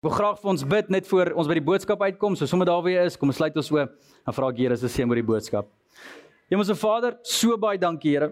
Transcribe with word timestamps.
Wil 0.00 0.12
graag 0.16 0.38
vir 0.40 0.48
ons 0.54 0.62
bid 0.64 0.86
net 0.88 1.08
voor 1.10 1.28
ons 1.36 1.48
by 1.48 1.58
die 1.58 1.64
boodskap 1.64 2.00
uitkom. 2.00 2.36
So 2.38 2.48
sommer 2.48 2.68
daar 2.68 2.80
weer 2.86 3.04
is, 3.04 3.18
kom 3.20 3.28
ons 3.28 3.36
sluit 3.36 3.56
ons 3.60 3.68
oë 3.74 3.82
en 3.84 4.36
vra 4.36 4.48
ek 4.48 4.60
Here 4.62 4.76
se 4.80 4.88
seën 4.88 5.10
oor 5.10 5.18
die 5.20 5.26
boodskap. 5.28 5.66
Hemelse 6.50 6.76
Vader, 6.80 7.18
so 7.26 7.58
baie 7.60 7.80
dankie 7.80 8.14
Here 8.14 8.30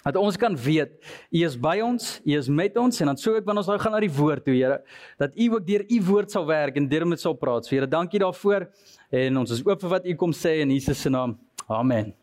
dat 0.00 0.16
ons 0.16 0.38
kan 0.40 0.54
weet 0.56 0.94
U 1.28 1.40
is 1.44 1.56
by 1.60 1.74
ons, 1.84 2.12
U 2.22 2.36
is 2.38 2.46
met 2.48 2.78
ons 2.80 3.02
en 3.02 3.10
dan 3.10 3.18
sou 3.20 3.34
ek 3.36 3.44
wanneer 3.44 3.66
ons 3.66 3.72
nou 3.72 3.78
gaan 3.82 3.92
na 3.92 4.00
die 4.00 4.12
woord 4.20 4.46
toe 4.46 4.54
Here, 4.54 4.78
dat 5.20 5.34
U 5.34 5.48
ook 5.56 5.66
deur 5.66 5.82
U 5.82 5.98
woord 6.06 6.32
sal 6.32 6.46
werk 6.48 6.78
en 6.78 6.86
deur 6.88 7.04
met 7.10 7.20
sal 7.20 7.34
praat. 7.36 7.66
So 7.66 7.74
Here, 7.74 7.90
dankie 7.90 8.22
daarvoor 8.22 8.68
en 9.10 9.42
ons 9.42 9.56
is 9.58 9.64
oop 9.66 9.82
vir 9.82 9.92
wat 9.96 10.06
U 10.06 10.14
kom 10.22 10.36
sê 10.36 10.60
in 10.62 10.70
Jesus 10.76 11.02
se 11.02 11.10
naam. 11.10 11.34
Amen. 11.66 12.14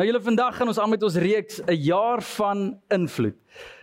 Nou 0.00 0.08
julle 0.08 0.24
vandag 0.24 0.58
gaan 0.58 0.74
ons 0.74 0.82
aan 0.82 0.90
met 0.90 1.06
ons 1.06 1.20
reeks 1.22 1.62
'n 1.62 1.78
jaar 1.78 2.26
van 2.34 2.74
invloed. 2.90 3.38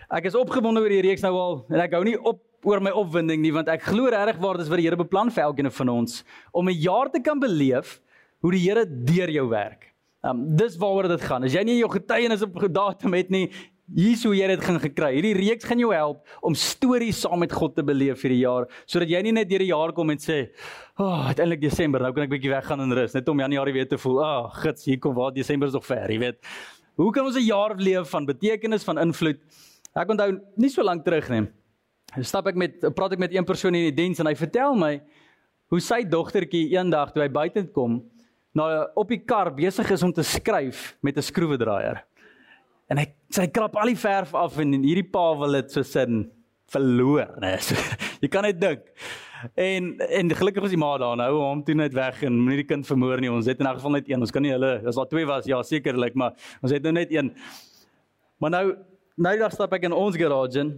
Ek 0.10 0.26
is 0.26 0.34
opgewonde 0.34 0.82
oor 0.82 0.90
die 0.90 1.04
reeks 1.06 1.22
nou 1.22 1.36
al 1.38 1.60
en 1.70 1.82
ek 1.84 1.92
hou 1.94 2.02
nie 2.08 2.18
op 2.18 2.42
oor 2.66 2.82
my 2.82 2.90
opwinding 2.98 3.44
nie 3.44 3.52
want 3.54 3.68
ek 3.70 3.84
glo 3.92 4.10
regtig 4.10 4.40
waar 4.42 4.58
dit 4.58 4.66
is 4.66 4.72
wat 4.72 4.82
die 4.82 4.88
Here 4.88 4.98
beplan 4.98 5.30
vir 5.30 5.44
elkeen 5.46 5.70
van 5.70 5.92
ons 5.94 6.24
om 6.52 6.68
'n 6.68 6.82
jaar 6.82 7.12
te 7.14 7.22
kan 7.22 7.40
beleef 7.40 8.00
hoe 8.42 8.52
die 8.52 8.64
Here 8.64 8.86
deur 8.86 9.30
jou 9.30 9.48
werk. 9.50 9.94
Um 10.24 10.56
dis 10.58 10.78
waaroor 10.78 11.08
dit 11.08 11.22
gaan. 11.22 11.44
As 11.44 11.54
jy 11.54 11.64
nie 11.64 11.78
jou 11.78 11.90
getuienis 11.90 12.42
op 12.42 12.58
datum 12.74 13.14
het 13.14 13.30
nie, 13.30 13.52
hier's 13.96 14.24
hoe 14.24 14.34
jy 14.36 14.48
dit 14.48 14.62
gaan 14.62 14.80
gekry. 14.80 15.14
Hierdie 15.14 15.38
reeks 15.38 15.66
gaan 15.66 15.80
jou 15.80 15.94
help 15.94 16.26
om 16.42 16.56
stories 16.56 17.22
saam 17.22 17.40
met 17.40 17.54
God 17.54 17.76
te 17.76 17.84
beleef 17.84 18.20
vir 18.22 18.30
die 18.30 18.42
jaar 18.42 18.66
sodat 18.86 19.10
jy 19.10 19.22
nie 19.22 19.32
net 19.32 19.50
deur 19.50 19.60
die 19.60 19.70
jaar 19.70 19.94
kom 19.94 20.10
en 20.10 20.18
sê, 20.18 20.50
"Ag, 20.98 21.06
oh, 21.06 21.28
uiteindelik 21.28 21.62
Desember, 21.62 22.02
nou 22.02 22.14
kan 22.14 22.24
ek 22.24 22.30
bietjie 22.32 22.50
weggaan 22.50 22.82
en 22.82 22.94
rus," 22.94 23.14
net 23.14 23.30
om 23.30 23.40
Januarie 23.40 23.74
weer 23.74 23.88
te 23.88 23.98
voel, 23.98 24.24
"Ag, 24.24 24.46
oh, 24.46 24.54
gits, 24.56 24.86
hier 24.86 24.98
kom 24.98 25.14
waar 25.14 25.32
Desember 25.32 25.68
is 25.68 25.74
nog 25.74 25.86
ver," 25.86 26.10
jy 26.10 26.20
weet. 26.20 26.40
Hoe 26.96 27.12
kan 27.12 27.26
ons 27.26 27.38
'n 27.38 27.46
jaar 27.46 27.76
leef 27.76 28.10
van 28.10 28.26
betekenis 28.26 28.84
van 28.84 28.98
invloed? 28.98 29.40
Ek 29.98 30.12
onthou 30.14 30.30
nie 30.60 30.70
so 30.70 30.86
lank 30.86 31.06
terug 31.06 31.30
nie. 31.34 31.48
Stap 32.26 32.50
ek 32.50 32.58
met 32.58 32.80
praat 32.98 33.14
ek 33.14 33.22
met 33.22 33.34
een 33.34 33.46
persoon 33.46 33.76
in 33.78 33.90
die 33.90 33.96
diens 34.04 34.20
en 34.22 34.30
hy 34.30 34.36
vertel 34.38 34.78
my 34.78 35.00
hoe 35.70 35.82
sy 35.84 36.02
dogtertjie 36.10 36.72
eendag 36.74 37.14
toe 37.14 37.24
hy 37.24 37.30
buite 37.30 37.68
kom 37.74 38.00
na 38.58 38.88
op 38.98 39.12
die 39.14 39.22
kar 39.22 39.52
besig 39.54 39.92
is 39.94 40.04
om 40.06 40.14
te 40.14 40.26
skryf 40.26 40.98
met 41.06 41.18
'n 41.18 41.22
skroewedraaier. 41.22 42.04
En 42.90 42.98
hy 42.98 43.06
sy 43.30 43.46
krap 43.48 43.76
al 43.78 43.94
die 43.94 44.00
verf 44.00 44.34
af 44.34 44.58
en 44.58 44.74
hierdie 44.82 45.06
pa 45.06 45.34
wil 45.38 45.54
dit 45.54 45.72
so 45.72 45.84
sin 45.84 46.32
verloor, 46.70 47.38
né? 47.42 47.58
So, 47.68 47.76
jy 48.22 48.28
kan 48.28 48.44
net 48.44 48.60
dink. 48.60 48.82
En 49.56 50.02
en 50.02 50.32
gelukkig 50.36 50.62
was 50.62 50.74
die 50.74 50.80
ma 50.82 50.98
daar 50.98 51.16
nou 51.16 51.32
hom 51.38 51.64
toe 51.64 51.76
net 51.76 51.94
weg 51.94 52.24
en 52.24 52.34
moenie 52.34 52.64
die 52.64 52.68
kind 52.68 52.88
vermoor 52.88 53.22
nie. 53.22 53.32
Ons 53.32 53.46
het 53.46 53.60
in 53.60 53.70
elk 53.70 53.80
geval 53.80 53.92
net 53.92 54.10
een. 54.10 54.20
Ons 54.20 54.32
kan 54.32 54.44
nie 54.44 54.52
hulle 54.52 54.82
as 54.86 54.96
daar 54.96 55.08
twee 55.08 55.26
was, 55.26 55.46
ja 55.46 55.62
sekerlik, 55.64 56.16
maar 56.16 56.34
ons 56.62 56.72
het 56.72 56.84
nou 56.84 56.92
net 56.92 57.12
een. 57.14 57.32
Maar 58.40 58.52
nou 58.58 58.66
nou 59.20 59.36
dag 59.38 59.54
stap 59.54 59.76
ek 59.76 59.90
in 59.90 59.96
ons 59.96 60.18
garage 60.18 60.64
in 60.64 60.78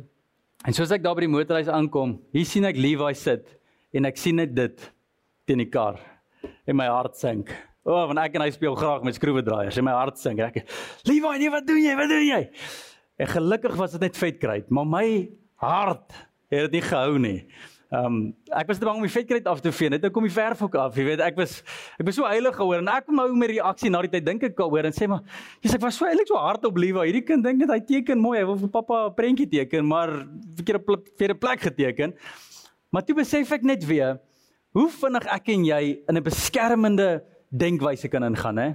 En 0.61 0.75
soos 0.78 0.92
ek 0.94 1.02
daar 1.02 1.17
by 1.17 1.23
die 1.25 1.31
motorhuis 1.31 1.70
aankom, 1.73 2.20
hier 2.36 2.45
sien 2.45 2.67
ek 2.70 2.78
Levi 2.78 3.16
sit 3.17 3.48
en 3.98 4.06
ek 4.06 4.20
sien 4.22 4.38
net 4.38 4.52
dit 4.53 4.83
teen 5.50 5.64
die 5.64 5.70
kar 5.73 5.98
en 6.70 6.77
my 6.77 6.86
hart 6.86 7.17
sink. 7.17 7.49
O, 7.82 7.95
oh, 7.95 8.04
want 8.11 8.21
ek 8.21 8.38
en 8.38 8.43
hy 8.45 8.52
speel 8.54 8.77
graag 8.77 9.02
met 9.08 9.17
skroewedraaiers 9.17 9.80
en 9.82 9.88
my 9.88 9.95
hart 9.98 10.21
sink. 10.21 10.38
Ek 10.45 10.60
Levi, 11.10 11.32
nee, 11.42 11.49
wat 11.49 11.65
doen 11.65 11.82
jy? 11.82 11.95
Wat 11.98 12.14
doen 12.14 12.27
jy? 12.27 12.42
En 13.21 13.32
gelukkig 13.32 13.73
was 13.80 13.95
dit 13.98 14.05
net 14.05 14.20
vetkruit, 14.21 14.70
maar 14.70 14.86
my 14.86 15.05
hart 15.65 16.14
het 16.54 16.67
dit 16.67 16.77
nie 16.77 16.86
gehou 16.86 17.17
nie. 17.21 17.39
Ehm 17.91 18.05
um, 18.07 18.19
ek 18.55 18.69
was 18.69 18.77
te 18.79 18.87
bang 18.87 19.02
om 19.02 19.03
die 19.03 19.11
vetkruit 19.11 19.47
af 19.52 19.59
te 19.59 19.71
vee. 19.75 19.89
Net 19.91 20.05
nou 20.05 20.09
kom 20.15 20.23
die 20.23 20.31
verf 20.31 20.61
ook 20.63 20.75
af. 20.79 20.95
Jy 20.95 21.03
weet, 21.09 21.21
ek 21.25 21.35
was 21.35 21.57
ek 21.99 22.05
was 22.07 22.15
so 22.15 22.23
heilig 22.23 22.55
gehoor 22.55 22.79
en 22.79 22.87
ek 22.87 23.03
kom 23.09 23.17
nou 23.19 23.25
met 23.35 23.52
reaksie 23.52 23.91
na 23.91 23.99
die 24.05 24.11
tyd 24.13 24.23
dink 24.29 24.45
ek 24.47 24.55
daaroor 24.55 24.87
en 24.87 24.95
sê 24.95 25.09
maar, 25.11 25.25
jy's 25.59 25.75
ek 25.75 25.83
was 25.83 25.97
so 25.99 26.07
eintlik 26.07 26.31
so 26.31 26.39
hard 26.39 26.63
op 26.69 26.79
Lewa. 26.79 27.03
Hierdie 27.03 27.25
kind 27.27 27.43
dink 27.43 27.59
net 27.59 27.73
hy 27.73 27.81
teken 27.89 28.21
mooi. 28.23 28.37
Hy 28.39 28.45
wil 28.47 28.61
vir 28.61 28.71
pappa 28.71 29.02
'n 29.09 29.15
prentjie 29.17 29.49
teken, 29.52 29.83
maar 29.87 30.13
verkeerde 30.55 30.79
verkeerde 30.87 31.35
plek 31.35 31.67
geteken. 31.67 32.15
Maar 32.95 33.03
toe 33.03 33.15
besef 33.15 33.52
ek 33.52 33.67
net 33.67 33.83
weer 33.83 34.21
hoe 34.71 34.87
vinnig 34.87 35.27
ek 35.27 35.49
en 35.52 35.65
jy 35.65 35.83
in 36.08 36.15
'n 36.15 36.23
beskermende 36.23 37.09
denkwyse 37.52 38.08
kan 38.08 38.23
ingaan, 38.23 38.58
hè? 38.58 38.69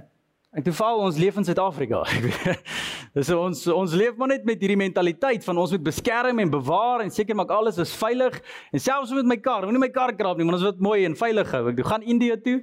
En 0.53 0.63
toe 0.63 0.73
val 0.73 0.99
ons 0.99 1.17
leef 1.17 1.35
in 1.37 1.43
Suid-Afrika. 1.43 2.05
Dis 3.17 3.29
ons 3.33 3.61
ons 3.73 3.93
leef 3.97 4.17
maar 4.19 4.29
net 4.29 4.43
met 4.45 4.59
hierdie 4.61 4.77
mentaliteit 4.77 5.45
van 5.47 5.57
ons 5.57 5.71
moet 5.73 5.85
beskerm 5.87 6.37
en 6.43 6.51
bewaar 6.53 7.01
en 7.01 7.09
seker 7.13 7.37
maak 7.37 7.49
alles 7.55 7.79
is 7.81 7.93
veilig 7.97 8.35
en 8.69 8.83
selfs 8.83 9.13
met 9.17 9.31
my 9.31 9.37
kar, 9.41 9.65
moenie 9.65 9.81
my 9.81 9.89
kar 9.93 10.13
krap 10.13 10.37
nie, 10.37 10.45
maar 10.45 10.59
ons 10.59 10.65
wil 10.67 10.75
dit 10.75 10.83
mooi 10.85 10.97
en 11.07 11.15
veilig 11.17 11.49
hou. 11.55 11.61
Ek 11.71 11.81
gaan 11.87 12.05
Indië 12.05 12.37
toe. 12.45 12.59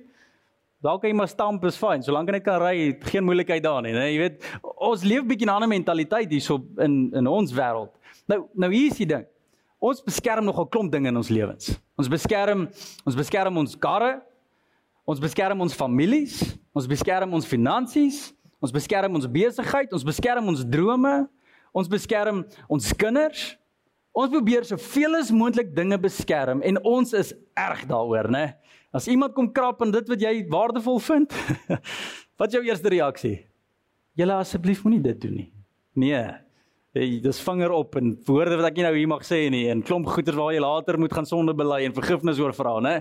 Daar 0.84 1.00
kan 1.00 1.10
jy 1.10 1.16
maar 1.16 1.30
stamp 1.32 1.64
is 1.66 1.78
fyn, 1.80 2.04
solank 2.04 2.28
jy 2.28 2.36
net 2.36 2.44
kan 2.46 2.60
ry, 2.60 2.74
geen 3.08 3.24
moeilikheid 3.26 3.64
daar 3.64 3.80
nie, 3.82 3.94
né? 3.96 4.04
Jy 4.12 4.18
weet, 4.20 4.46
ons 4.84 5.02
leef 5.08 5.24
bietjie 5.26 5.48
'n 5.48 5.54
ander 5.56 5.70
mentaliteit 5.72 6.30
hierso 6.30 6.60
in 6.78 7.10
in 7.16 7.26
ons 7.26 7.50
wêreld. 7.56 7.90
Nou 8.28 8.44
nou 8.54 8.70
hier 8.70 8.92
is 8.92 8.98
die 8.98 9.10
ding. 9.10 9.26
Ons 9.80 10.04
beskerm 10.04 10.44
nogal 10.44 10.68
klomp 10.68 10.92
dinge 10.92 11.08
in 11.08 11.16
ons 11.16 11.30
lewens. 11.30 11.80
Ons 11.98 12.08
beskerm 12.08 12.68
ons 13.06 13.16
beskerm 13.16 13.58
ons 13.58 13.74
karre. 13.76 14.22
Ons 15.04 15.18
beskerm 15.18 15.60
ons 15.60 15.74
families. 15.74 16.56
Ons 16.72 16.86
beskerm 16.86 17.32
ons 17.34 17.46
finansies, 17.46 18.34
ons 18.64 18.72
beskerm 18.72 19.18
ons 19.18 19.28
besigheid, 19.28 19.92
ons 19.92 20.06
beskerm 20.06 20.48
ons 20.48 20.64
drome, 20.64 21.12
ons 21.76 21.90
beskerm 21.90 22.42
ons 22.72 22.92
kinders. 22.96 23.52
Ons 24.14 24.30
probeer 24.30 24.62
soveel 24.62 25.18
as 25.18 25.32
moontlik 25.34 25.72
dinge 25.74 25.96
beskerm 25.98 26.60
en 26.62 26.78
ons 26.86 27.10
is 27.18 27.32
erg 27.58 27.80
daaroor, 27.90 28.28
né? 28.30 28.44
As 28.94 29.08
iemand 29.10 29.34
kom 29.34 29.48
krap 29.50 29.82
en 29.82 29.90
dit 29.90 30.12
wat 30.12 30.22
jy 30.22 30.34
waardevol 30.52 31.00
vind, 31.02 31.34
wat 32.38 32.52
is 32.52 32.54
jou 32.54 32.62
eerste 32.62 32.92
reaksie? 32.94 33.34
Julle 34.14 34.36
asseblief 34.38 34.84
moenie 34.86 35.02
dit 35.02 35.18
doen 35.24 35.34
nie. 35.40 35.48
Nee, 35.98 36.22
dis 36.94 37.40
vinger 37.42 37.72
op 37.74 37.96
en 37.98 38.12
woorde 38.28 38.56
wat 38.60 38.68
ek 38.68 38.76
nie 38.78 38.84
nou 38.86 38.92
hier 38.94 39.08
mag 39.10 39.24
sê 39.26 39.40
nie 39.50 39.64
en 39.72 39.82
klomp 39.82 40.06
goeters 40.14 40.36
waar 40.38 40.52
jy 40.54 40.60
later 40.62 40.98
moet 41.02 41.14
gaan 41.16 41.26
sonde 41.26 41.54
bely 41.58 41.80
en 41.88 41.94
vergifnis 41.96 42.38
oor 42.38 42.54
vra, 42.54 42.76
né? 42.84 42.94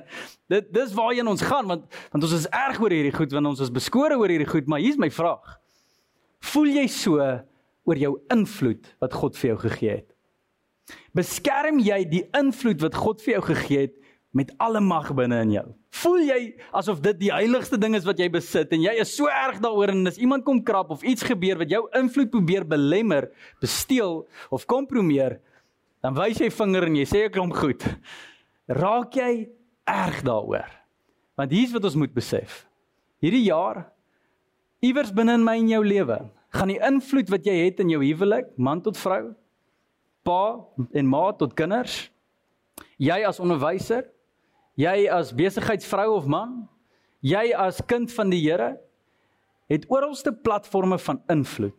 Dit 0.50 0.72
dis 0.74 0.96
waarheen 0.98 1.30
ons 1.30 1.44
gaan 1.46 1.70
want 1.70 1.86
want 2.10 2.26
ons 2.26 2.34
is 2.40 2.48
erg 2.50 2.82
oor 2.82 2.96
hierdie 2.96 3.14
goed 3.14 3.36
want 3.38 3.52
ons 3.54 3.62
is 3.62 3.74
beskore 3.74 4.18
oor 4.18 4.34
hierdie 4.34 4.50
goed, 4.50 4.66
maar 4.66 4.82
hier's 4.82 4.98
my 4.98 5.12
vraag. 5.14 5.60
Voel 6.54 6.74
jy 6.80 6.88
so 6.90 7.22
oor 7.22 8.02
jou 8.02 8.16
invloed 8.34 8.90
wat 9.04 9.14
God 9.14 9.38
vir 9.38 9.54
jou 9.54 9.60
gegee 9.68 9.94
het? 10.00 10.10
Beskerm 11.14 11.78
jy 11.84 12.02
die 12.10 12.26
invloed 12.34 12.82
wat 12.82 12.98
God 12.98 13.22
vir 13.22 13.38
jou 13.38 13.46
gegee 13.54 13.88
het 13.88 13.96
met 14.34 14.50
alle 14.58 14.82
mag 14.82 15.14
binne 15.14 15.38
in 15.46 15.58
jou. 15.60 15.68
Voel 15.94 16.24
jy 16.26 16.40
asof 16.74 17.02
dit 17.04 17.20
die 17.28 17.32
heiligste 17.34 17.78
ding 17.78 17.94
is 17.94 18.06
wat 18.08 18.18
jy 18.18 18.26
besit 18.34 18.72
en 18.74 18.82
jy 18.82 18.96
is 19.04 19.12
so 19.14 19.30
erg 19.30 19.60
daaroor 19.62 19.94
en 19.94 20.10
as 20.10 20.18
iemand 20.18 20.46
kom 20.48 20.64
krap 20.66 20.90
of 20.96 21.04
iets 21.06 21.26
gebeur 21.28 21.60
wat 21.62 21.70
jou 21.70 21.84
invloed 22.00 22.32
probeer 22.34 22.66
belemmer, 22.66 23.30
besteel 23.62 24.24
of 24.50 24.66
kompromieer, 24.70 25.38
dan 26.02 26.18
wys 26.18 26.42
jy 26.42 26.50
vinger 26.54 26.88
en 26.90 26.98
jy 26.98 27.06
sê 27.10 27.26
ek 27.28 27.36
kom 27.38 27.54
goed. 27.54 27.86
Raak 28.74 29.20
jy 29.20 29.34
erg 29.90 30.24
daaroor? 30.26 30.72
Want 31.38 31.54
hier's 31.54 31.74
wat 31.76 31.86
ons 31.86 32.00
moet 32.00 32.14
besef. 32.16 32.64
Hierdie 33.24 33.46
jaar 33.46 33.86
iewers 34.84 35.14
binne 35.16 35.38
in 35.38 35.46
my 35.46 35.56
en 35.62 35.70
jou 35.72 35.84
lewe, 35.86 36.18
gaan 36.54 36.74
die 36.74 36.82
invloed 36.84 37.30
wat 37.32 37.46
jy 37.48 37.54
het 37.62 37.80
in 37.80 37.94
jou 37.94 38.02
huwelik, 38.02 38.50
man 38.58 38.82
tot 38.84 38.98
vrou, 39.00 39.32
pa 40.26 40.42
en 40.92 41.08
ma 41.08 41.30
tot 41.38 41.54
kinders, 41.58 42.08
jy 43.02 43.22
as 43.28 43.40
onderwyser, 43.44 44.10
Jy 44.80 45.10
as 45.14 45.34
besigheidsvrou 45.38 46.16
of 46.16 46.26
man, 46.26 46.64
jy 47.22 47.52
as 47.54 47.82
kind 47.86 48.12
van 48.12 48.32
die 48.34 48.42
Here 48.42 48.74
het 49.72 49.86
oralste 49.90 50.34
platforms 50.34 51.06
van 51.06 51.22
invloed. 51.30 51.78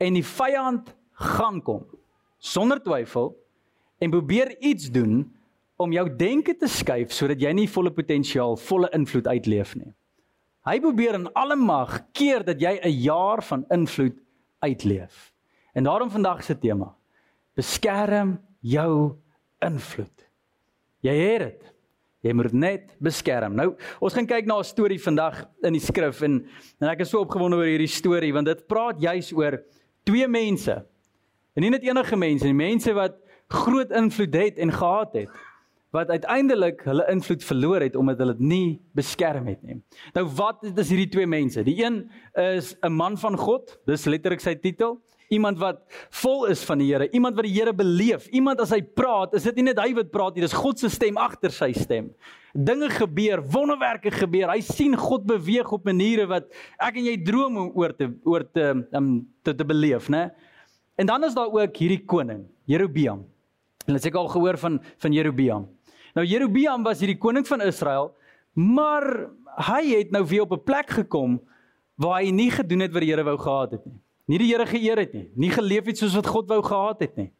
En 0.00 0.16
die 0.16 0.24
vyand 0.24 0.94
gaan 1.12 1.62
kom 1.64 1.84
sonder 2.38 2.80
twyfel 2.82 3.32
en 3.98 4.12
probeer 4.12 4.52
iets 4.60 4.90
doen 4.92 5.24
om 5.76 5.92
jou 5.92 6.04
denke 6.16 6.54
te 6.56 6.68
skuif 6.68 7.12
sodat 7.12 7.40
jy 7.40 7.52
nie 7.56 7.68
volle 7.68 7.92
potensiaal, 7.92 8.56
volle 8.56 8.90
invloed 8.96 9.28
uitleef 9.28 9.74
nie. 9.76 9.92
Hy 10.66 10.80
probeer 10.82 11.18
in 11.20 11.28
alle 11.38 11.56
mag 11.56 12.00
keer 12.16 12.44
dat 12.44 12.60
jy 12.60 12.78
'n 12.82 13.00
jaar 13.02 13.42
van 13.42 13.64
invloed 13.70 14.18
uitleef. 14.60 15.32
En 15.74 15.84
daarom 15.84 16.10
vandag 16.10 16.44
se 16.44 16.58
tema: 16.58 16.94
beskerm 17.54 18.40
jou 18.60 19.16
invloed. 19.60 20.28
Jy 21.00 21.14
het 21.14 21.40
dit. 21.40 21.75
Jy 22.26 22.34
moet 22.34 22.52
net 22.52 22.94
beskerm. 23.02 23.54
Nou, 23.58 23.74
ons 24.02 24.14
gaan 24.14 24.26
kyk 24.26 24.46
na 24.46 24.58
'n 24.58 24.64
storie 24.64 24.98
vandag 24.98 25.44
in 25.62 25.72
die 25.72 25.80
skrif 25.80 26.22
en 26.22 26.46
en 26.80 26.88
ek 26.88 27.00
is 27.00 27.10
so 27.10 27.20
opgewonde 27.20 27.56
oor 27.56 27.66
hierdie 27.66 27.88
storie 27.88 28.32
want 28.32 28.46
dit 28.46 28.66
praat 28.66 29.00
juis 29.00 29.32
oor 29.32 29.62
twee 30.04 30.28
mense. 30.28 30.84
En 31.56 31.62
nie 31.62 31.70
net 31.70 31.82
enige 31.82 32.16
mense 32.16 32.44
nie, 32.44 32.54
mense 32.54 32.92
wat 32.92 33.16
groot 33.48 33.90
invloed 33.90 34.34
het 34.34 34.58
en 34.58 34.72
gehad 34.72 35.14
het 35.14 35.30
wat 35.96 36.12
uiteindelik 36.12 36.84
hulle 36.84 37.06
invloed 37.12 37.44
verloor 37.44 37.84
het 37.84 37.96
omdat 37.96 38.20
hulle 38.22 38.36
dit 38.36 38.46
nie 38.52 38.68
beskerm 38.96 39.48
het 39.50 39.62
nie. 39.64 39.80
Nou 40.16 40.26
wat 40.38 40.64
is 40.68 40.92
hierdie 40.92 41.10
twee 41.12 41.28
mense? 41.30 41.64
Die 41.64 41.78
een 41.80 42.04
is 42.36 42.74
'n 42.82 42.92
man 42.92 43.16
van 43.16 43.36
God, 43.36 43.78
dis 43.86 44.04
letterlik 44.04 44.40
sy 44.40 44.54
titel, 44.54 45.00
iemand 45.28 45.58
wat 45.58 45.82
vol 46.22 46.46
is 46.50 46.62
van 46.66 46.78
die 46.78 46.88
Here, 46.92 47.08
iemand 47.10 47.36
wat 47.36 47.46
die 47.48 47.54
Here 47.54 47.74
beleef, 47.74 48.28
iemand 48.28 48.60
as 48.62 48.72
hy 48.74 48.82
praat, 48.82 49.34
is 49.34 49.46
dit 49.48 49.56
nie 49.56 49.68
net 49.70 49.80
hy 49.82 49.92
wat 49.94 50.10
praat 50.14 50.36
nie, 50.36 50.44
dis 50.44 50.56
God 50.56 50.78
se 50.78 50.90
stem 50.92 51.18
agter 51.20 51.50
sy 51.50 51.72
stem. 51.76 52.12
Dinge 52.54 52.88
gebeur, 52.88 53.42
wonderwerke 53.42 54.10
gebeur. 54.10 54.48
Hy 54.48 54.62
sien 54.64 54.96
God 54.96 55.26
beweeg 55.28 55.72
op 55.72 55.84
maniere 55.84 56.26
wat 56.30 56.48
ek 56.78 56.96
en 56.96 57.04
jy 57.10 57.16
droom 57.26 57.56
om 57.56 57.72
oor 57.74 57.92
te 57.92 58.08
oor 58.24 58.46
te 58.48 58.72
um, 58.96 59.26
te, 59.44 59.52
te 59.54 59.64
beleef, 59.64 60.08
né? 60.08 60.30
En 60.96 61.06
dan 61.06 61.24
is 61.24 61.34
daar 61.34 61.52
ook 61.52 61.76
hierdie 61.76 62.04
koning, 62.08 62.46
Jerobeam. 62.64 63.26
En 63.86 63.94
het 63.94 64.06
ek 64.08 64.16
al 64.16 64.30
gehoor 64.32 64.56
van 64.58 64.80
van 65.02 65.12
Jerobeam. 65.12 65.66
Nou 66.16 66.24
Jerobeam 66.24 66.84
was 66.86 67.02
hierdie 67.02 67.18
koning 67.20 67.44
van 67.44 67.60
Israel, 67.60 68.08
maar 68.56 69.04
hy 69.68 69.82
het 69.90 70.14
nou 70.14 70.22
weer 70.24 70.46
op 70.46 70.52
'n 70.56 70.64
plek 70.64 70.90
gekom 70.90 71.40
waar 71.94 72.22
hy 72.22 72.30
nie 72.30 72.50
gedoen 72.50 72.80
het 72.80 72.92
wat 72.92 73.02
die 73.02 73.10
Here 73.10 73.24
wou 73.24 73.36
gehad 73.38 73.70
het 73.70 73.84
nie. 73.84 74.00
Nie 74.26 74.38
die 74.38 74.52
Here 74.52 74.66
geëer 74.66 74.98
het 74.98 75.12
nie, 75.12 75.30
nie 75.34 75.50
geleef 75.50 75.84
het 75.84 75.98
soos 75.98 76.14
wat 76.14 76.26
God 76.26 76.48
wou 76.48 76.62
gehad 76.62 77.00
het 77.00 77.16
nie. 77.16 77.32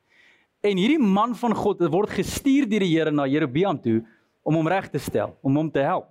En 0.63 0.77
hierdie 0.77 0.99
man 0.99 1.35
van 1.35 1.55
God 1.55 1.81
word 1.81 2.11
gestuur 2.11 2.69
deur 2.69 2.81
die 2.81 2.99
Here 2.99 3.11
na 3.11 3.27
Jerobeam 3.27 3.81
toe 3.81 4.05
om 4.43 4.55
hom 4.55 4.69
reg 4.69 4.91
te 4.91 4.99
stel, 4.99 5.37
om 5.43 5.57
hom 5.57 5.71
te 5.71 5.81
help. 5.81 6.09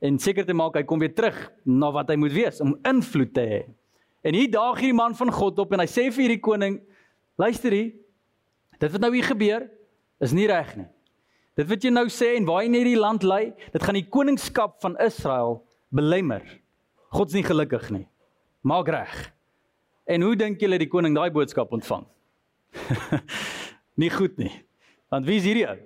En 0.00 0.18
seker 0.18 0.44
te 0.44 0.52
maak 0.52 0.74
hy 0.74 0.82
kom 0.82 0.98
weer 0.98 1.14
terug 1.14 1.52
na 1.64 1.90
wat 1.90 2.08
hy 2.08 2.16
moet 2.16 2.32
wees 2.32 2.60
om 2.60 2.78
invloed 2.84 3.34
te 3.34 3.40
hê. 3.40 3.62
En 4.22 4.34
hier 4.34 4.50
daag 4.50 4.78
hierdie 4.78 4.96
man 4.96 5.14
van 5.14 5.32
God 5.32 5.58
op 5.58 5.72
en 5.72 5.80
hy 5.80 5.86
sê 5.86 6.10
vir 6.12 6.28
hierdie 6.28 6.40
koning: 6.40 6.80
"Luister 7.36 7.72
hier, 7.72 7.94
dit 8.78 8.92
wat 8.92 9.00
nou 9.00 9.14
hier 9.14 9.24
gebeur 9.24 9.70
is 10.20 10.32
nie 10.32 10.46
reg 10.46 10.76
nie. 10.76 10.86
Dit 11.54 11.68
wat 11.70 11.84
jy 11.86 11.92
nou 11.94 12.08
sê 12.10 12.32
en 12.34 12.46
waar 12.48 12.64
jy 12.64 12.70
net 12.72 12.86
die 12.88 12.98
land 12.98 13.22
lei, 13.22 13.52
dit 13.70 13.82
gaan 13.82 13.98
die 13.98 14.08
koningskap 14.10 14.80
van 14.82 14.96
Israel 15.02 15.60
belemmer. 15.94 16.42
God's 17.14 17.36
nie 17.36 17.44
gelukkig 17.46 17.90
nie. 17.94 18.06
Maak 18.66 18.90
reg. 18.90 19.14
En 20.10 20.24
hoe 20.26 20.34
dink 20.36 20.60
julle 20.60 20.80
die 20.82 20.90
koning 20.90 21.14
daai 21.14 21.30
boodskap 21.32 21.70
ontvang? 21.76 22.02
nie 24.02 24.10
goed 24.10 24.34
nie. 24.40 24.50
Want 25.14 25.28
wie 25.28 25.38
is 25.38 25.46
hierdie 25.46 25.68
ou? 25.68 25.78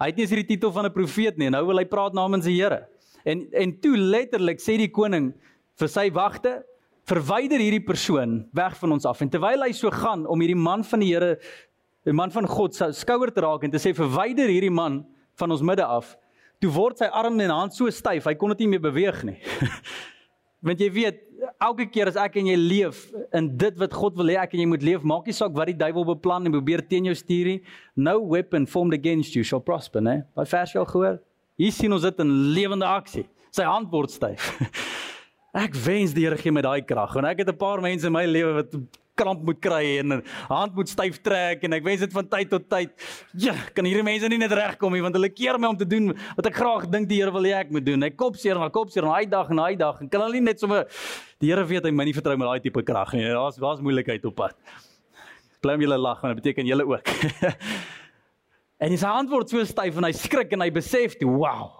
Hy 0.00 0.08
het 0.08 0.16
nie 0.16 0.24
eens 0.24 0.32
hierdie 0.32 0.50
titel 0.54 0.72
van 0.74 0.88
'n 0.88 0.94
profeet 0.94 1.36
nie. 1.38 1.50
Nou 1.52 1.66
wil 1.68 1.78
hy 1.78 1.84
praat 1.86 2.16
namens 2.16 2.48
die 2.48 2.56
Here. 2.56 2.88
En 3.24 3.44
en 3.52 3.78
toe 3.80 3.96
letterlik 3.96 4.64
sê 4.64 4.78
die 4.80 4.90
koning 4.90 5.34
vir 5.78 5.88
sy 5.88 6.08
wagte, 6.10 6.62
verwyder 7.06 7.60
hierdie 7.60 7.84
persoon 7.84 8.48
weg 8.54 8.76
van 8.80 8.92
ons 8.96 9.04
af. 9.06 9.20
En 9.20 9.30
terwyl 9.30 9.62
hy 9.62 9.72
so 9.72 9.90
gaan 9.90 10.26
om 10.26 10.40
hierdie 10.40 10.58
man 10.58 10.84
van 10.84 11.00
die 11.00 11.12
Here 11.12 11.38
'n 12.06 12.14
man 12.14 12.30
van 12.30 12.46
God 12.46 12.74
se 12.74 12.92
skouer 12.92 13.30
te 13.32 13.40
raak 13.40 13.64
en 13.64 13.70
te 13.70 13.78
sê 13.78 13.94
verwyder 13.94 14.48
hierdie 14.48 14.70
man 14.70 15.04
van 15.38 15.50
ons 15.50 15.62
midde 15.62 15.84
af. 15.84 16.16
Toe 16.60 16.70
word 16.70 16.98
sy 16.98 17.08
arm 17.10 17.40
en 17.40 17.50
hand 17.50 17.74
so 17.74 17.90
styf, 17.90 18.24
hy 18.24 18.34
kon 18.34 18.50
dit 18.54 18.64
nie 18.64 18.72
meer 18.74 18.82
beweeg 18.82 19.22
nie. 19.24 19.38
Want 20.66 20.78
jy 20.78 20.90
weet, 20.94 21.20
elke 21.58 21.88
keer 21.90 22.06
as 22.06 22.16
ek 22.16 22.36
en 22.38 22.46
jy 22.46 22.54
leef 22.54 23.08
in 23.34 23.48
dit 23.58 23.78
wat 23.80 23.94
God 23.98 24.14
wil 24.14 24.30
hê 24.30 24.36
ek 24.38 24.52
en 24.54 24.62
jy 24.62 24.66
moet 24.70 24.84
leef, 24.86 25.02
maak 25.02 25.26
nie 25.26 25.34
saak 25.34 25.56
wat 25.58 25.72
die 25.72 25.78
duiwel 25.78 26.06
beplan 26.12 26.46
en 26.46 26.54
probeer 26.54 26.84
teen 26.86 27.08
jou 27.08 27.14
stuur 27.18 27.50
nie. 27.50 27.58
No 27.98 28.20
weapon 28.20 28.68
formed 28.70 28.94
against 28.94 29.34
you 29.34 29.42
shall 29.42 29.62
prosper, 29.62 30.04
né? 30.04 30.20
Daai 30.38 30.46
vers 30.46 30.74
jy 30.74 30.78
al 30.78 30.86
gehoor? 30.86 31.18
Hier 31.58 31.74
sien 31.74 31.92
ons 31.92 32.06
dit 32.06 32.22
in 32.22 32.30
lewende 32.54 32.86
aksie. 32.86 33.26
Sy 33.50 33.66
hand 33.66 33.90
word 33.90 34.14
styf. 34.14 34.52
ek 35.64 35.74
wens 35.82 36.14
die 36.14 36.28
Here 36.28 36.38
gee 36.38 36.54
my 36.54 36.62
daai 36.64 36.80
krag, 36.86 37.18
want 37.18 37.28
ek 37.28 37.42
het 37.42 37.50
'n 37.50 37.58
paar 37.58 37.82
mense 37.82 38.06
in 38.06 38.14
my 38.14 38.24
lewe 38.24 38.62
wat 38.62 38.78
kramp 39.22 39.46
moet 39.46 39.60
kry 39.62 39.82
en 40.02 40.18
hand 40.50 40.76
moet 40.76 40.90
styf 40.90 41.20
trek 41.24 41.64
en 41.66 41.78
ek 41.78 41.86
wens 41.86 42.02
dit 42.04 42.14
van 42.14 42.28
tyd 42.34 42.50
tot 42.52 42.68
tyd. 42.70 42.92
Ja, 43.38 43.54
kan 43.76 43.86
hierdie 43.88 44.04
mense 44.06 44.30
nie 44.32 44.40
net 44.42 44.54
regkom 44.58 44.94
nie 44.96 45.02
want 45.04 45.16
hulle 45.18 45.30
keer 45.32 45.58
my 45.62 45.72
om 45.72 45.78
te 45.78 45.88
doen 45.88 46.12
wat 46.36 46.48
ek 46.50 46.58
graag 46.58 46.88
dink 46.92 47.10
die 47.10 47.20
Here 47.22 47.32
wil 47.34 47.46
hê 47.46 47.54
ek 47.60 47.70
moet 47.74 47.86
doen. 47.86 48.02
Ek 48.08 48.16
kopseer 48.18 48.58
na 48.58 48.70
kopseer 48.72 49.06
na 49.06 49.18
hy 49.20 49.26
dag 49.30 49.50
en 49.52 49.60
hy 49.62 49.74
dag 49.78 50.00
en 50.02 50.10
kan 50.10 50.24
hulle 50.26 50.40
nie 50.40 50.48
net 50.50 50.62
sommer 50.62 50.88
die 51.42 51.52
Here 51.52 51.64
weet 51.68 51.86
hy 51.86 51.94
my 51.94 52.08
nie 52.08 52.16
vertrou 52.16 52.36
met 52.40 52.50
daai 52.50 52.64
tipe 52.64 52.82
krag 52.86 53.14
nie. 53.16 53.28
Daar's 53.30 53.60
daar's 53.62 53.84
moeilikheid 53.84 54.24
op 54.28 54.38
pad. 54.42 54.58
Klim 55.62 55.84
julle 55.84 56.00
lag 56.00 56.22
want 56.22 56.34
dit 56.34 56.42
beteken 56.42 56.66
julle 56.66 56.88
ook. 56.90 57.14
en 58.84 58.98
sy 58.98 59.14
antwoord 59.22 59.54
so 59.54 59.62
styf 59.68 60.00
en 60.00 60.08
hy 60.08 60.12
skrik 60.18 60.56
en 60.56 60.66
hy 60.66 60.72
besef 60.74 61.14
wow. 61.22 61.70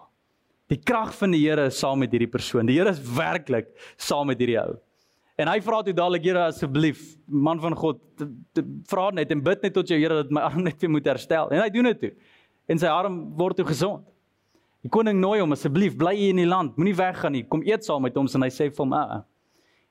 Die 0.71 0.79
krag 0.81 1.11
van 1.19 1.35
die 1.35 1.43
Here 1.43 1.67
is 1.69 1.81
saam 1.83 2.01
met 2.01 2.15
hierdie 2.15 2.31
persoon. 2.31 2.69
Die 2.71 2.79
Here 2.79 2.95
is 2.95 3.03
werklik 3.03 3.75
saam 4.01 4.31
met 4.31 4.41
hierdie 4.41 4.61
ou. 4.63 4.79
En 5.43 5.51
hy 5.51 5.59
vra 5.65 5.81
toe 5.83 5.95
dadelik 5.97 6.23
Here 6.29 6.45
asseblief, 6.47 7.01
man 7.27 7.59
van 7.63 7.75
God, 7.79 7.99
vra 8.91 9.09
net 9.17 9.33
en 9.35 9.43
bid 9.43 9.65
net 9.67 9.75
tot 9.75 9.91
jou 9.91 9.99
Here 9.99 10.21
dat 10.23 10.31
my 10.35 10.45
arm 10.49 10.63
net 10.69 10.79
weer 10.83 10.93
moet 10.93 11.09
herstel. 11.11 11.51
En 11.51 11.65
hy 11.65 11.69
doen 11.75 11.91
dit 11.91 12.01
toe. 12.05 12.13
En 12.71 12.79
sy 12.79 12.91
arm 12.91 13.17
word 13.39 13.59
toe 13.59 13.67
gesond. 13.67 14.07
Die 14.83 14.91
koning 14.91 15.19
nooi 15.23 15.41
hom 15.41 15.55
asseblief, 15.55 15.95
bly 15.99 16.15
hier 16.19 16.33
in 16.35 16.41
die 16.43 16.49
land, 16.49 16.79
moenie 16.79 16.95
weggaan 16.99 17.37
nie. 17.37 17.43
Kom 17.51 17.63
eet 17.67 17.87
saam 17.87 18.03
met 18.03 18.17
ons 18.19 18.35
en 18.39 18.43
hy 18.43 18.51
sê 18.51 18.69
vir 18.71 18.83
hom, 18.83 18.95
"Ag. 18.99 19.11
Uh, 19.11 19.21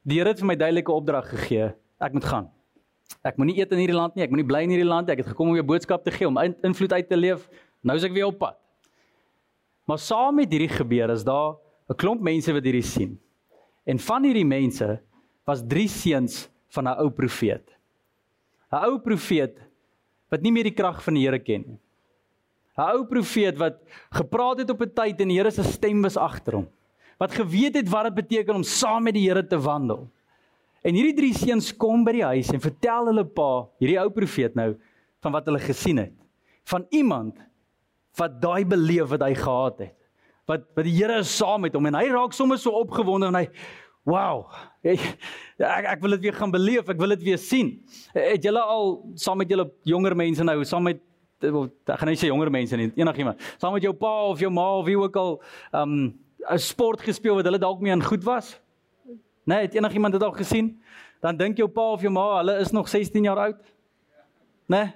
die 0.07 0.17
Here 0.19 0.29
het 0.29 0.39
vir 0.39 0.47
my 0.47 0.55
duidelike 0.55 0.91
opdrag 0.91 1.29
gegee. 1.29 1.73
Ek 2.01 2.13
moet 2.13 2.25
gaan. 2.25 2.49
Ek 3.23 3.37
moenie 3.37 3.59
eet 3.59 3.71
in 3.71 3.79
hierdie 3.79 3.95
land 3.95 4.15
nie. 4.15 4.23
Ek 4.23 4.31
moenie 4.31 4.47
bly 4.47 4.63
in 4.63 4.71
hierdie 4.71 4.87
land 4.87 5.07
nie. 5.07 5.13
Ek 5.13 5.23
het 5.23 5.31
gekom 5.35 5.49
om 5.49 5.55
jou 5.55 5.63
boodskap 5.63 6.03
te 6.03 6.11
gee, 6.11 6.27
om 6.27 6.37
in, 6.37 6.55
invloed 6.63 6.93
uit 6.93 7.07
te 7.09 7.15
leef. 7.15 7.47
Nou 7.83 7.95
is 7.95 8.03
ek 8.03 8.11
weer 8.13 8.27
op 8.27 8.39
pad." 8.39 8.57
Maar 9.87 9.99
saam 9.99 10.35
met 10.35 10.51
hierdie 10.51 10.71
gebeur 10.71 11.09
is 11.09 11.23
daar 11.23 11.55
'n 11.89 11.95
klomp 11.95 12.21
mense 12.21 12.51
wat 12.51 12.63
hierdie 12.63 12.83
sien. 12.83 13.19
En 13.85 13.99
van 13.99 14.23
hierdie 14.23 14.45
mense 14.45 15.01
was 15.47 15.63
drie 15.67 15.87
seuns 15.87 16.49
van 16.69 16.87
'n 16.87 16.99
ou 17.01 17.09
profeet. 17.09 17.65
'n 18.71 18.83
Ou 18.87 18.99
profeet 18.99 19.57
wat 20.31 20.41
nie 20.41 20.51
meer 20.51 20.63
die 20.63 20.75
krag 20.75 21.03
van 21.03 21.13
die 21.13 21.25
Here 21.25 21.39
ken 21.39 21.63
nie. 21.67 21.79
'n 22.77 22.87
Ou 22.95 23.05
profeet 23.05 23.57
wat 23.57 23.81
gepraat 24.11 24.59
het 24.59 24.69
op 24.69 24.81
'n 24.81 24.93
tyd 24.93 25.21
en 25.21 25.27
die 25.27 25.37
Here 25.37 25.51
se 25.51 25.63
stem 25.63 26.01
was 26.01 26.17
agter 26.17 26.53
hom. 26.53 26.67
Wat 27.19 27.31
geweet 27.31 27.75
het 27.75 27.89
wat 27.89 28.03
dit 28.03 28.15
beteken 28.15 28.55
om 28.55 28.63
saam 28.63 29.03
met 29.03 29.13
die 29.13 29.27
Here 29.27 29.43
te 29.47 29.59
wandel. 29.59 30.09
En 30.81 30.95
hierdie 30.95 31.13
drie 31.13 31.33
seuns 31.33 31.69
kom 31.77 32.03
by 32.03 32.11
die 32.11 32.25
huis 32.25 32.49
en 32.49 32.61
vertel 32.61 33.11
hulle 33.11 33.25
pa, 33.25 33.67
hierdie 33.77 33.99
ou 34.01 34.09
profeet 34.09 34.55
nou, 34.55 34.73
van 35.21 35.31
wat 35.31 35.45
hulle 35.45 35.59
gesien 35.59 35.97
het. 35.97 36.15
Van 36.65 36.85
iemand 36.89 37.37
wat 38.17 38.41
daai 38.41 38.65
beleef 38.65 39.11
wat 39.13 39.21
hy 39.21 39.35
gehad 39.37 39.79
het. 39.79 39.97
Wat 40.49 40.65
wat 40.75 40.87
die 40.87 40.95
Here 40.95 41.19
is 41.21 41.37
saam 41.37 41.61
met 41.61 41.75
hom 41.77 41.85
en 41.85 41.99
hy 41.99 42.07
raak 42.09 42.33
sommer 42.33 42.57
so 42.57 42.73
opgewonde 42.81 43.29
en 43.29 43.35
hy 43.35 43.45
Wow. 44.03 44.49
Ek 44.81 45.85
ek 45.93 45.99
wil 46.01 46.15
dit 46.17 46.23
weer 46.25 46.33
gaan 46.33 46.51
beleef, 46.53 46.87
ek 46.89 46.97
wil 46.97 47.13
dit 47.13 47.23
weer 47.23 47.37
sien. 47.41 47.75
Het 48.15 48.41
julle 48.43 48.61
al 48.61 48.95
saam 49.15 49.37
met 49.37 49.49
julle 49.51 49.67
jonger 49.85 50.15
mense 50.17 50.43
nou, 50.43 50.57
saam 50.65 50.87
met 50.89 51.01
ek 51.41 51.97
gaan 52.01 52.09
nie 52.09 52.17
sê 52.17 52.29
jonger 52.29 52.51
mense 52.53 52.77
nie, 52.77 52.89
enigiemand. 52.97 53.41
Saam 53.61 53.73
met 53.73 53.85
jou 53.85 53.93
pa 53.97 54.11
of 54.29 54.41
jou 54.41 54.49
ma 54.53 54.67
of 54.79 54.85
wie 54.85 54.97
ook 54.97 55.15
al 55.21 55.37
um 55.77 56.13
'n 56.49 56.57
sport 56.57 57.01
gespeel 57.01 57.35
wat 57.35 57.45
hulle 57.45 57.61
dalk 57.61 57.81
mee 57.81 57.93
in 57.93 58.03
goed 58.03 58.23
was? 58.23 58.59
Nee, 59.45 59.61
het 59.61 59.75
enigiemand 59.75 60.13
dit 60.13 60.23
al 60.23 60.33
gesien? 60.33 60.81
Dan 61.21 61.37
dink 61.37 61.57
jou 61.57 61.69
pa 61.69 61.91
of 61.93 62.01
jou 62.01 62.11
ma, 62.11 62.37
hulle 62.37 62.57
is 62.59 62.71
nog 62.71 62.89
16 62.89 63.23
jaar 63.23 63.37
oud? 63.37 63.61
Nee. 64.65 64.93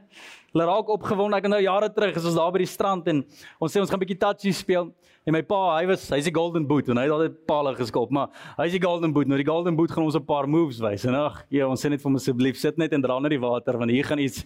Hulle 0.52 0.66
raak 0.66 0.88
opgewonde. 0.88 1.36
Ek 1.36 1.44
het 1.44 1.52
nou 1.52 1.62
jare 1.62 1.90
terug, 1.94 2.16
ons 2.16 2.36
daar 2.36 2.52
by 2.52 2.62
die 2.64 2.70
strand 2.70 3.08
en 3.08 3.26
ons 3.60 3.72
sê 3.72 3.80
ons 3.80 3.90
gaan 3.90 4.00
'n 4.00 4.06
bietjie 4.06 4.18
touchy 4.18 4.52
speel. 4.52 4.94
En 5.26 5.34
my 5.34 5.42
pa, 5.42 5.60
hy 5.80 5.88
was 5.90 6.04
hy's 6.14 6.28
die 6.28 6.34
golden 6.34 6.68
boot 6.70 6.90
en 6.94 7.00
hy 7.02 7.08
het 7.08 7.14
altyd 7.16 7.38
palle 7.50 7.72
geskop, 7.74 8.12
maar 8.14 8.30
hy's 8.60 8.76
die 8.76 8.82
golden 8.84 9.14
boot. 9.14 9.26
Nou 9.26 9.40
die 9.42 9.48
golden 9.48 9.78
boot 9.78 9.90
gaan 9.90 10.06
ons 10.06 10.16
'n 10.16 10.26
paar 10.26 10.46
moves 10.48 10.78
wys. 10.80 11.06
En 11.10 11.16
ag, 11.16 11.46
ja, 11.50 11.66
ons 11.68 11.82
sê 11.82 11.90
net 11.90 12.00
vir 12.00 12.10
hom 12.10 12.16
asseblief 12.16 12.58
sit 12.58 12.78
net 12.78 12.94
en 12.94 13.02
dra 13.02 13.18
net 13.20 13.32
die 13.32 13.42
water 13.42 13.78
want 13.78 13.90
hier 13.90 14.06
gaan 14.06 14.20
iets 14.20 14.46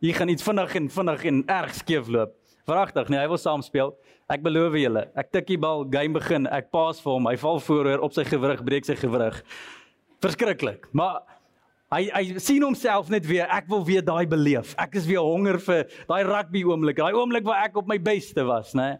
hier 0.00 0.14
gaan 0.14 0.28
iets 0.28 0.42
vinnig 0.42 0.74
en 0.74 0.88
vinnig 0.88 1.24
en 1.24 1.44
erg 1.46 1.74
skeef 1.74 2.08
loop. 2.08 2.32
Verragtig, 2.66 3.08
nee, 3.08 3.20
hy 3.20 3.28
wil 3.28 3.38
saam 3.38 3.62
speel. 3.62 3.94
Ek 4.28 4.42
beloof 4.42 4.74
julle, 4.74 5.06
ek 5.14 5.30
tik 5.32 5.46
die 5.46 5.58
bal, 5.58 5.84
game 5.84 6.12
begin, 6.14 6.46
ek 6.46 6.70
pas 6.70 6.98
vir 7.00 7.12
hom, 7.12 7.26
hy 7.26 7.36
val 7.36 7.60
vooroor 7.60 8.00
op 8.00 8.12
sy 8.12 8.24
gewrig, 8.24 8.64
breek 8.64 8.84
sy 8.84 8.94
gewrig. 8.94 9.42
Verskriklik. 10.20 10.88
Maar 10.92 11.22
Hy 11.86 12.08
hy 12.10 12.38
sien 12.42 12.64
homself 12.66 13.06
net 13.14 13.22
weer, 13.28 13.46
ek 13.46 13.68
wil 13.70 13.84
weer 13.86 14.02
daai 14.02 14.26
beleef. 14.26 14.72
Ek 14.76 14.96
is 14.98 15.04
weer 15.06 15.22
honger 15.22 15.60
vir 15.62 15.84
daai 16.08 16.24
rugby 16.26 16.64
oomblik, 16.66 16.96
daai 16.98 17.14
oomblik 17.14 17.44
waar 17.46 17.62
ek 17.68 17.76
op 17.78 17.86
my 17.86 17.96
beste 18.02 18.42
was, 18.42 18.74
né? 18.74 18.96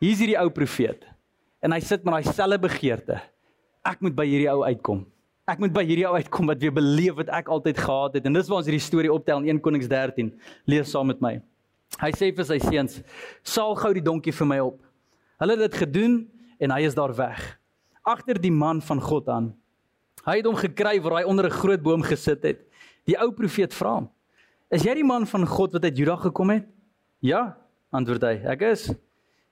Hier's 0.00 0.20
hierdie 0.22 0.38
ou 0.40 0.48
profeet. 0.54 1.04
En 1.60 1.74
hy 1.76 1.80
sit 1.84 2.04
met 2.04 2.16
daai 2.16 2.32
selfe 2.32 2.58
begeerte. 2.62 3.18
Ek 3.84 4.00
moet 4.00 4.16
by 4.16 4.26
hierdie 4.28 4.48
ou 4.52 4.62
uitkom. 4.64 5.04
Ek 5.50 5.60
moet 5.60 5.72
by 5.74 5.84
hierdie 5.84 6.06
ou 6.08 6.14
uitkom 6.16 6.48
wat 6.48 6.60
weer 6.62 6.72
beleef 6.72 7.18
wat 7.18 7.32
ek 7.40 7.50
altyd 7.52 7.78
gehad 7.78 8.16
het. 8.16 8.26
En 8.26 8.36
dis 8.36 8.48
waar 8.48 8.62
ons 8.62 8.68
hierdie 8.70 8.82
storie 8.82 9.12
optel 9.12 9.44
in 9.44 9.56
1 9.56 9.62
Konings 9.64 9.88
13. 9.90 10.32
Lees 10.70 10.90
saam 10.92 11.10
met 11.12 11.20
my. 11.20 11.36
Hy 12.00 12.10
sê 12.16 12.30
vir 12.32 12.46
sy 12.46 12.58
seuns: 12.62 13.00
"Saal 13.42 13.74
gou 13.76 13.92
die 13.92 14.04
donkie 14.04 14.32
vir 14.32 14.46
my 14.46 14.58
op." 14.62 14.78
Hulle 15.42 15.56
het 15.58 15.70
dit 15.70 15.80
gedoen 15.84 16.20
en 16.60 16.70
hy 16.70 16.84
is 16.86 16.94
daar 16.94 17.12
weg. 17.16 17.58
Agter 18.06 18.40
die 18.40 18.52
man 18.52 18.80
van 18.80 19.00
God 19.00 19.28
aan 19.28 19.50
Hy 20.26 20.40
het 20.40 20.48
hom 20.48 20.58
gekry 20.58 20.98
waar 21.00 21.20
hy 21.20 21.24
onder 21.24 21.46
'n 21.46 21.58
groot 21.60 21.82
boom 21.82 22.02
gesit 22.02 22.42
het. 22.42 22.60
Die 23.06 23.16
ou 23.16 23.32
profeet 23.32 23.74
vra 23.74 23.94
hom: 23.94 24.10
"Is 24.70 24.82
jy 24.82 24.94
die 24.94 25.04
man 25.04 25.26
van 25.26 25.46
God 25.46 25.72
wat 25.72 25.84
uit 25.84 25.96
Juda 25.96 26.16
gekom 26.16 26.50
het?" 26.50 26.66
"Ja," 27.20 27.56
antwoord 27.90 28.22
hy. 28.22 28.40
"Ek 28.44 28.62
is." 28.62 28.92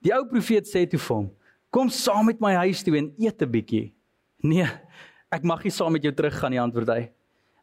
Die 0.03 0.15
ou 0.15 0.25
profeet 0.27 0.67
sê 0.67 0.87
toe 0.87 0.99
vir 0.99 1.17
hom: 1.17 1.31
"Kom 1.71 1.89
saam 1.89 2.27
met 2.27 2.41
my 2.41 2.55
huis 2.55 2.83
toe 2.83 2.97
en 2.97 3.15
eet 3.19 3.43
'n 3.43 3.51
bietjie." 3.51 3.93
"Nee, 4.43 4.67
ek 5.31 5.45
mag 5.45 5.65
nie 5.65 5.71
saam 5.71 5.93
met 5.93 6.03
jou 6.03 6.13
teruggaan 6.13 6.51
nie," 6.51 6.61
antwoord 6.61 6.89
hy. 6.89 7.11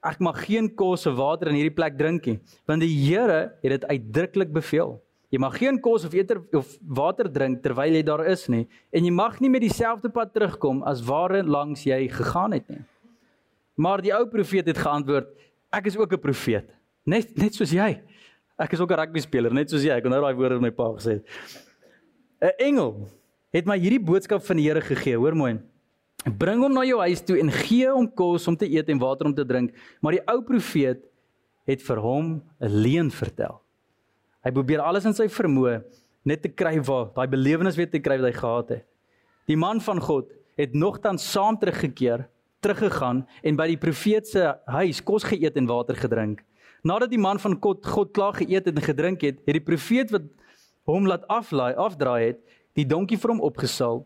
ek 0.06 0.22
mag 0.22 0.38
geen 0.46 0.70
kos 0.78 1.08
of 1.10 1.18
water 1.18 1.50
in 1.50 1.58
hierdie 1.60 1.74
plek 1.74 1.98
drink 1.98 2.28
nie, 2.30 2.38
want 2.70 2.84
die 2.84 2.92
Here 2.94 3.58
het 3.64 3.72
dit 3.74 3.86
uitdruklik 3.90 4.54
beveel. 4.54 5.00
Jy 5.34 5.40
mag 5.42 5.58
geen 5.58 5.80
kos 5.82 6.06
of 6.06 6.14
eter 6.16 6.40
of 6.56 6.70
water 6.96 7.28
drink 7.32 7.64
terwyl 7.64 7.98
jy 7.98 8.04
daar 8.06 8.24
is 8.30 8.46
nie 8.52 8.68
en 8.94 9.04
jy 9.04 9.12
mag 9.12 9.40
nie 9.42 9.50
met 9.52 9.66
dieselfde 9.66 10.12
pad 10.14 10.32
terugkom 10.36 10.84
as 10.88 11.02
waar 11.04 11.34
langs 11.44 11.84
jy 11.84 12.06
gegaan 12.14 12.54
het 12.56 12.70
nie. 12.70 12.84
Maar 13.76 14.04
die 14.06 14.14
ou 14.16 14.24
profeet 14.32 14.70
het 14.70 14.80
geantwoord: 14.80 15.28
Ek 15.74 15.90
is 15.90 15.98
ook 15.98 16.14
'n 16.14 16.22
profeet, 16.22 16.70
net 17.06 17.36
net 17.38 17.54
soos 17.54 17.72
jy. 17.72 18.00
Ek 18.58 18.74
is 18.74 18.80
ook 18.80 18.92
'n 18.92 19.00
rugby 19.00 19.20
speler, 19.20 19.52
net 19.52 19.70
soos 19.70 19.84
jy. 19.84 19.92
Ek 19.92 20.06
onthou 20.06 20.22
daai 20.22 20.36
woorde 20.36 20.56
wat 20.56 20.62
my 20.62 20.72
pa 20.72 20.94
gesê 20.94 21.20
het. 21.20 21.26
'n 22.46 22.54
Engel 22.62 23.08
het 23.56 23.66
my 23.66 23.78
hierdie 23.80 24.04
boodskap 24.04 24.44
van 24.46 24.60
die 24.60 24.68
Here 24.68 24.82
gegee, 24.84 25.18
hoor 25.18 25.34
mooi. 25.34 25.58
Bring 26.38 26.62
hom 26.62 26.74
na 26.74 26.84
jou 26.86 27.00
huis 27.02 27.24
toe 27.26 27.40
en 27.42 27.50
gee 27.52 27.90
hom 27.90 28.06
kos 28.06 28.46
om 28.48 28.58
te 28.58 28.68
eet 28.70 28.90
en 28.90 29.02
water 29.02 29.26
om 29.26 29.34
te 29.34 29.46
drink. 29.46 29.74
Maar 30.02 30.20
die 30.20 30.26
ou 30.30 30.42
profeet 30.46 31.02
het 31.66 31.82
vir 31.82 32.02
hom 32.02 32.44
'n 32.62 32.70
leuen 32.70 33.10
vertel. 33.12 33.62
Hy 34.44 34.52
probeer 34.52 34.80
alles 34.80 35.06
in 35.06 35.14
sy 35.14 35.28
vermoë 35.28 35.84
net 36.24 36.42
te 36.42 36.50
kry 36.50 36.80
waar 36.82 37.10
daai 37.16 37.28
belewenis 37.28 37.76
weer 37.76 37.90
te 37.90 38.00
kry 38.00 38.18
wat 38.22 38.34
hy 38.34 38.40
gehad 38.40 38.70
het. 38.70 38.86
Die 39.48 39.58
man 39.58 39.82
van 39.82 40.00
God 40.00 40.30
het 40.58 40.74
nogtans 40.74 41.32
saam 41.32 41.58
teruggekeer, 41.58 42.28
teruggegaan 42.62 43.26
en 43.44 43.56
by 43.56 43.68
die 43.68 43.78
profeet 43.78 44.28
se 44.28 44.54
huis 44.66 45.02
kos 45.02 45.24
geëet 45.24 45.58
en 45.58 45.66
water 45.66 45.96
gedrink. 45.96 46.44
Nadat 46.84 47.10
die 47.10 47.22
man 47.22 47.40
van 47.40 47.58
God 47.62 47.86
God 47.86 48.14
klaar 48.14 48.34
geëet 48.34 48.68
en 48.68 48.82
gedrink 48.82 49.22
het, 49.22 49.42
het 49.46 49.54
die 49.54 49.66
profeet 49.66 50.12
wat 50.12 50.22
hom 50.86 51.08
laat 51.08 51.28
aflaai, 51.28 51.74
afdraai 51.76 52.26
het, 52.26 52.40
die 52.74 52.86
donkie 52.86 53.18
vir 53.18 53.30
hom 53.30 53.42
opgesaal 53.42 54.06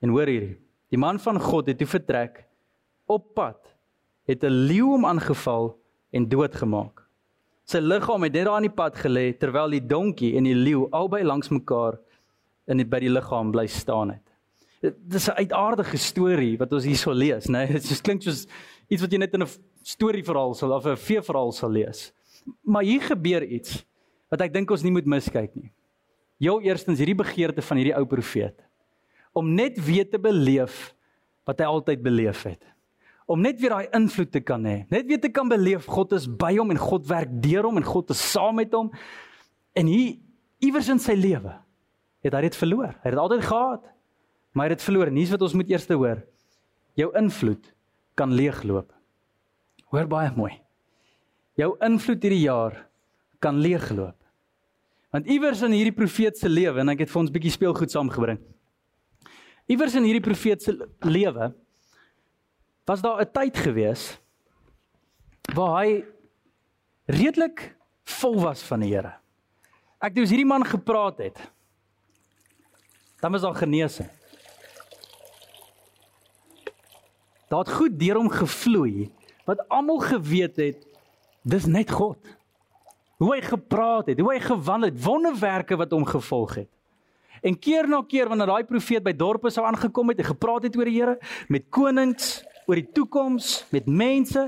en 0.00 0.10
hoor 0.10 0.26
hierdie 0.26 0.58
Die 0.90 0.98
man 0.98 1.20
van 1.22 1.38
God 1.40 1.68
het 1.70 1.78
toe 1.78 1.86
vertrek 1.86 2.42
op 3.10 3.34
pad 3.34 3.58
het 4.26 4.42
'n 4.44 4.66
leeu 4.66 4.86
hom 4.86 5.04
aangeval 5.06 5.78
en 6.10 6.28
doodgemaak. 6.28 7.06
Sy 7.64 7.78
liggaam 7.78 8.22
het 8.22 8.32
net 8.32 8.44
daar 8.44 8.54
aan 8.54 8.66
die 8.66 8.74
pad 8.82 8.96
gelê 8.96 9.38
terwyl 9.38 9.70
die 9.70 9.86
donkie 9.86 10.36
en 10.36 10.44
die 10.44 10.54
leeu 10.54 10.88
albei 10.90 11.22
langs 11.24 11.48
mekaar 11.48 11.98
in 12.66 12.76
die, 12.76 12.86
by 12.86 12.98
die 12.98 13.10
liggaam 13.10 13.50
bly 13.50 13.66
staan 13.66 14.10
het. 14.10 14.26
Dit 14.80 15.14
is 15.14 15.28
'n 15.28 15.38
uitaardige 15.38 15.96
storie 15.96 16.58
wat 16.58 16.72
ons 16.72 16.84
hierso 16.84 17.12
lees, 17.12 17.46
né? 17.46 17.66
Nee? 17.66 17.72
Dit 17.72 18.00
klink 18.00 18.22
soos 18.22 18.46
iets 18.88 19.02
wat 19.02 19.12
jy 19.12 19.18
net 19.18 19.34
in 19.34 19.42
'n 19.42 19.48
storieverhaal 19.82 20.54
sal 20.54 20.72
of 20.72 20.86
'n 20.86 20.96
feeverhaal 20.96 21.52
sal 21.52 21.70
lees. 21.70 22.12
Maar 22.62 22.82
hier 22.82 23.00
gebeur 23.00 23.44
iets 23.44 23.86
wat 24.28 24.40
ek 24.40 24.52
dink 24.52 24.70
ons 24.70 24.82
nie 24.82 24.92
moet 24.92 25.06
miskyk 25.06 25.54
nie. 25.54 25.72
Jou 26.40 26.56
eerstens 26.64 27.00
hierdie 27.00 27.18
begeerte 27.18 27.62
van 27.62 27.80
hierdie 27.80 27.96
ou 27.98 28.06
profeet 28.08 28.56
om 29.36 29.46
net 29.54 29.76
weer 29.84 30.08
te 30.10 30.18
beleef 30.18 30.90
wat 31.46 31.60
hy 31.62 31.68
altyd 31.70 32.00
beleef 32.02 32.42
het. 32.48 32.62
Om 33.30 33.42
net 33.44 33.60
weer 33.62 33.76
daai 33.76 33.92
invloed 33.94 34.32
te 34.34 34.40
kan 34.42 34.64
hê. 34.66 34.80
Net 34.90 35.06
weer 35.06 35.20
te 35.22 35.30
kan 35.30 35.46
beleef 35.48 35.86
God 35.86 36.16
is 36.16 36.26
by 36.26 36.50
hom 36.56 36.72
en 36.74 36.80
God 36.80 37.06
werk 37.06 37.30
deur 37.44 37.68
hom 37.68 37.78
en 37.78 37.86
God 37.86 38.10
is 38.10 38.22
saam 38.32 38.58
met 38.58 38.74
hom. 38.74 38.90
En 39.78 39.86
hier 39.86 40.16
iewers 40.64 40.90
in 40.90 40.98
sy 41.02 41.14
lewe 41.14 41.54
het 42.24 42.34
hy 42.34 42.42
dit 42.48 42.58
verloor. 42.58 42.90
Hy 42.90 43.06
het 43.06 43.14
dit 43.14 43.22
altyd 43.22 43.46
gehad, 43.46 43.86
maar 44.52 44.66
hy 44.66 44.72
het 44.72 44.80
dit 44.80 44.88
verloor. 44.88 45.12
Nuus 45.14 45.34
wat 45.36 45.44
ons 45.46 45.56
moet 45.56 45.70
eers 45.70 45.86
hoor. 45.88 46.24
Jou 46.98 47.10
invloed 47.16 47.70
kan 48.18 48.34
leegloop. 48.34 48.90
Hoor 49.94 50.10
baie 50.10 50.32
mooi. 50.36 50.52
Jou 51.58 51.76
invloed 51.86 52.26
hierdie 52.26 52.44
jaar 52.44 52.76
kan 53.42 53.58
leegloop. 53.62 54.19
Want 55.10 55.26
iewers 55.26 55.62
in 55.66 55.74
hierdie 55.74 55.94
profeet 55.94 56.38
se 56.38 56.48
lewe 56.48 56.80
en 56.80 56.92
ek 56.92 57.04
het 57.04 57.10
vir 57.10 57.20
ons 57.20 57.30
'n 57.30 57.34
bietjie 57.34 57.50
speelgoed 57.50 57.90
saamgebring. 57.90 58.38
Iewers 59.66 59.94
in 59.94 60.04
hierdie 60.04 60.22
profeet 60.22 60.62
se 60.62 60.72
lewe 61.02 61.54
was 62.86 63.00
daar 63.02 63.20
'n 63.20 63.32
tyd 63.32 63.56
gewees 63.56 64.18
waar 65.54 65.82
hy 65.82 66.04
redelik 67.06 67.74
vol 68.04 68.40
was 68.40 68.62
van 68.62 68.80
die 68.80 68.94
Here. 68.94 69.14
Ek 70.00 70.14
het 70.14 70.18
oor 70.18 70.26
hierdie 70.26 70.46
man 70.46 70.64
gepraat 70.64 71.18
het. 71.18 71.38
Dan 73.20 73.32
was 73.32 73.42
daar 73.42 73.54
genesing. 73.54 74.08
Daar 77.48 77.58
het 77.58 77.72
goed 77.74 77.98
deur 77.98 78.16
hom 78.16 78.30
gevloei 78.30 79.10
wat 79.44 79.68
almal 79.68 79.98
geweet 79.98 80.56
het 80.56 80.86
dis 81.42 81.66
net 81.66 81.90
God. 81.90 82.18
Hoe 83.20 83.34
hy 83.34 83.40
gepraat 83.44 84.08
het, 84.08 84.20
hoe 84.20 84.32
hy 84.32 84.40
gewandel 84.40 84.90
het, 84.90 85.00
wonderwerke 85.04 85.76
wat 85.76 85.92
hom 85.92 86.06
gevolg 86.08 86.54
het. 86.62 86.70
En 87.44 87.56
keer 87.56 87.88
na 87.88 88.00
keer 88.08 88.28
wanneer 88.28 88.48
daai 88.48 88.64
profeet 88.68 89.04
by 89.04 89.12
dorpe 89.16 89.52
sou 89.52 89.64
aangekom 89.68 90.12
het 90.12 90.20
en 90.20 90.30
gepraat 90.32 90.66
het 90.68 90.76
oor 90.76 90.88
die 90.88 90.96
Here, 90.96 91.18
met 91.48 91.68
konings, 91.72 92.40
oor 92.68 92.80
die 92.80 92.88
toekoms, 92.96 93.66
met 93.72 93.88
mense, 93.88 94.46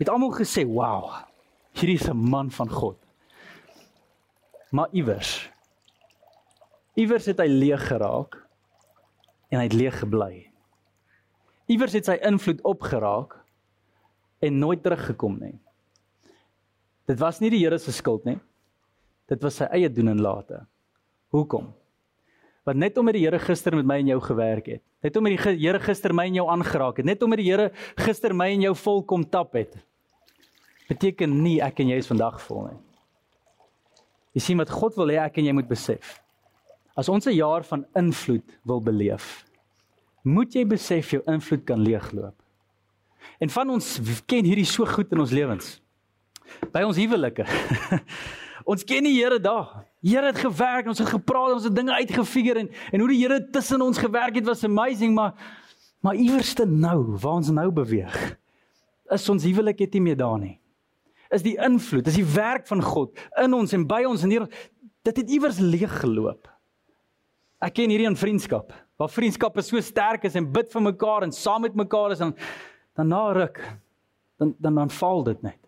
het 0.00 0.08
almal 0.08 0.32
gesê, 0.36 0.64
"Wow, 0.64 1.12
hierdie 1.72 2.00
is 2.00 2.08
'n 2.08 2.16
man 2.16 2.50
van 2.50 2.68
God." 2.68 2.96
Maar 4.70 4.88
iewers 4.92 5.50
iewers 6.94 7.26
het 7.26 7.38
hy 7.38 7.46
leeg 7.46 7.86
geraak 7.88 8.36
en 9.50 9.58
hy 9.58 9.64
het 9.66 9.72
leeg 9.72 9.98
gebly. 9.98 10.50
Iewers 11.66 11.92
het 11.92 12.04
sy 12.04 12.18
invloed 12.22 12.62
opgeraak 12.62 13.34
en 14.38 14.58
nooit 14.58 14.82
teruggekom 14.82 15.38
nie. 15.40 15.58
Dit 17.06 17.18
was 17.20 17.40
nie 17.40 17.50
die 17.50 17.62
Here 17.64 17.78
se 17.78 17.92
skuld 17.92 18.24
nie. 18.24 18.38
Dit 19.28 19.42
was 19.42 19.56
sy 19.56 19.64
eie 19.64 19.88
doen 19.88 20.08
en 20.08 20.20
late. 20.20 20.66
Hoekom? 21.32 21.72
wat 22.64 22.80
net 22.80 22.96
omdat 22.98 23.18
die 23.18 23.24
Here 23.26 23.38
gister 23.38 23.76
met 23.76 23.86
my 23.86 23.98
en 24.00 24.10
jou 24.14 24.20
gewerk 24.24 24.68
het. 24.72 24.82
Net 25.04 25.16
omdat 25.20 25.36
die 25.36 25.56
Here 25.60 25.80
gister 25.80 26.14
my 26.16 26.24
en 26.30 26.38
jou 26.40 26.46
aangeraak 26.48 27.00
het. 27.00 27.06
Net 27.06 27.22
omdat 27.22 27.42
die 27.42 27.50
Here 27.50 27.70
gister 28.00 28.34
my 28.34 28.48
en 28.54 28.64
jou 28.64 28.74
vol 28.80 29.02
kom 29.04 29.24
tap 29.28 29.52
het. 29.58 29.76
Beteken 30.88 31.32
nie 31.44 31.58
ek 31.64 31.82
en 31.84 31.92
jy 31.92 32.00
is 32.00 32.08
vandag 32.08 32.40
vol 32.44 32.68
nie. 32.70 32.78
Jy 34.34 34.42
sien 34.48 34.60
wat 34.60 34.72
God 34.72 34.96
wil 34.98 35.12
hê 35.12 35.20
ek 35.22 35.38
en 35.38 35.50
jy 35.50 35.54
moet 35.56 35.68
besef. 35.68 36.18
As 36.96 37.08
ons 37.08 37.26
'n 37.26 37.36
jaar 37.36 37.62
van 37.62 37.84
invloed 37.94 38.58
wil 38.64 38.80
beleef, 38.80 39.44
moet 40.24 40.54
jy 40.54 40.64
besef 40.64 41.10
jou 41.10 41.22
invloed 41.26 41.64
kan 41.64 41.78
leegloop. 41.78 42.34
En 43.40 43.48
van 43.48 43.70
ons 43.70 44.00
ken 44.26 44.44
hierdie 44.44 44.66
so 44.66 44.86
goed 44.86 45.12
in 45.12 45.20
ons 45.20 45.30
lewens. 45.30 45.80
By 46.72 46.82
ons 46.86 46.98
huwelike. 47.00 47.46
Ons 48.70 48.84
ken 48.88 49.04
die 49.04 49.12
Here 49.18 49.38
daar. 49.42 49.84
Here 50.04 50.30
het 50.30 50.40
gewerk, 50.40 50.88
ons 50.88 51.00
het 51.00 51.08
gepraat, 51.08 51.52
ons 51.56 51.66
het 51.68 51.74
dinge 51.76 51.92
uitgefigure 51.92 52.64
en 52.64 52.70
en 52.92 53.02
hoe 53.02 53.10
die 53.12 53.20
Here 53.20 53.40
tussen 53.52 53.82
ons 53.84 54.00
gewerk 54.00 54.38
het 54.38 54.48
was 54.48 54.64
amazing, 54.64 55.14
maar 55.16 55.34
maar 56.04 56.18
iewerste 56.20 56.66
nou, 56.68 57.16
waar 57.16 57.38
ons 57.40 57.48
nou 57.48 57.70
beweeg, 57.72 58.16
is 59.16 59.28
ons 59.32 59.44
huwelik 59.48 59.78
net 59.80 59.94
nie 59.96 60.02
meer 60.04 60.18
daar 60.20 60.36
nie. 60.36 60.58
Is 61.32 61.44
die 61.44 61.54
invloed, 61.56 62.10
is 62.10 62.18
die 62.20 62.26
werk 62.34 62.66
van 62.68 62.82
God 62.84 63.16
in 63.40 63.56
ons 63.56 63.72
en 63.72 63.86
by 63.88 64.02
ons 64.04 64.24
en 64.24 64.32
hier 64.32 64.44
dit 65.04 65.20
het 65.22 65.32
iewers 65.32 65.60
leeg 65.64 66.00
geloop. 66.02 66.48
Ek 67.64 67.78
ken 67.80 67.92
hierdie 67.92 68.08
in 68.10 68.20
vriendskap, 68.20 68.74
waar 69.00 69.12
vriendskappe 69.12 69.64
so 69.64 69.80
sterk 69.80 70.28
is 70.28 70.36
en 70.36 70.50
bid 70.52 70.68
vir 70.72 70.84
mekaar 70.90 71.24
en 71.24 71.32
saam 71.32 71.64
met 71.64 71.76
mekaar 71.76 72.12
is 72.12 72.20
en 72.24 72.36
dan 72.96 73.08
na 73.12 73.24
ruk 73.32 73.60
dan 74.40 74.52
dan 74.60 74.82
dan 74.82 74.92
val 75.00 75.24
dit 75.24 75.40
net 75.42 75.60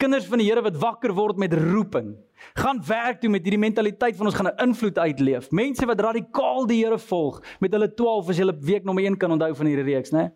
kinders 0.00 0.26
van 0.30 0.40
die 0.40 0.48
Here 0.48 0.62
wat 0.64 0.78
wakker 0.80 1.12
word 1.16 1.38
met 1.40 1.54
roeping. 1.54 2.14
Gaan 2.58 2.80
werk 2.88 3.20
toe 3.20 3.30
met 3.30 3.44
hierdie 3.44 3.60
mentaliteit 3.60 4.16
van 4.16 4.30
ons 4.30 4.36
gaan 4.36 4.48
'n 4.48 4.62
invloed 4.68 4.98
uitleef. 4.98 5.50
Mense 5.50 5.86
wat 5.86 6.00
radikaal 6.00 6.66
die 6.66 6.84
Here 6.84 6.98
volg 6.98 7.42
met 7.60 7.72
hulle 7.72 7.88
12 7.94 8.28
as 8.28 8.38
jy 8.38 8.46
week 8.60 8.84
nommer 8.84 9.04
1 9.04 9.16
kan 9.16 9.30
onthou 9.30 9.54
van 9.54 9.66
hierdie 9.66 9.94
reeks, 9.94 10.10
né? 10.10 10.32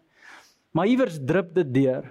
Maar 0.72 0.86
iewers 0.86 1.18
drup 1.24 1.54
dit 1.54 1.74
deur. 1.74 2.04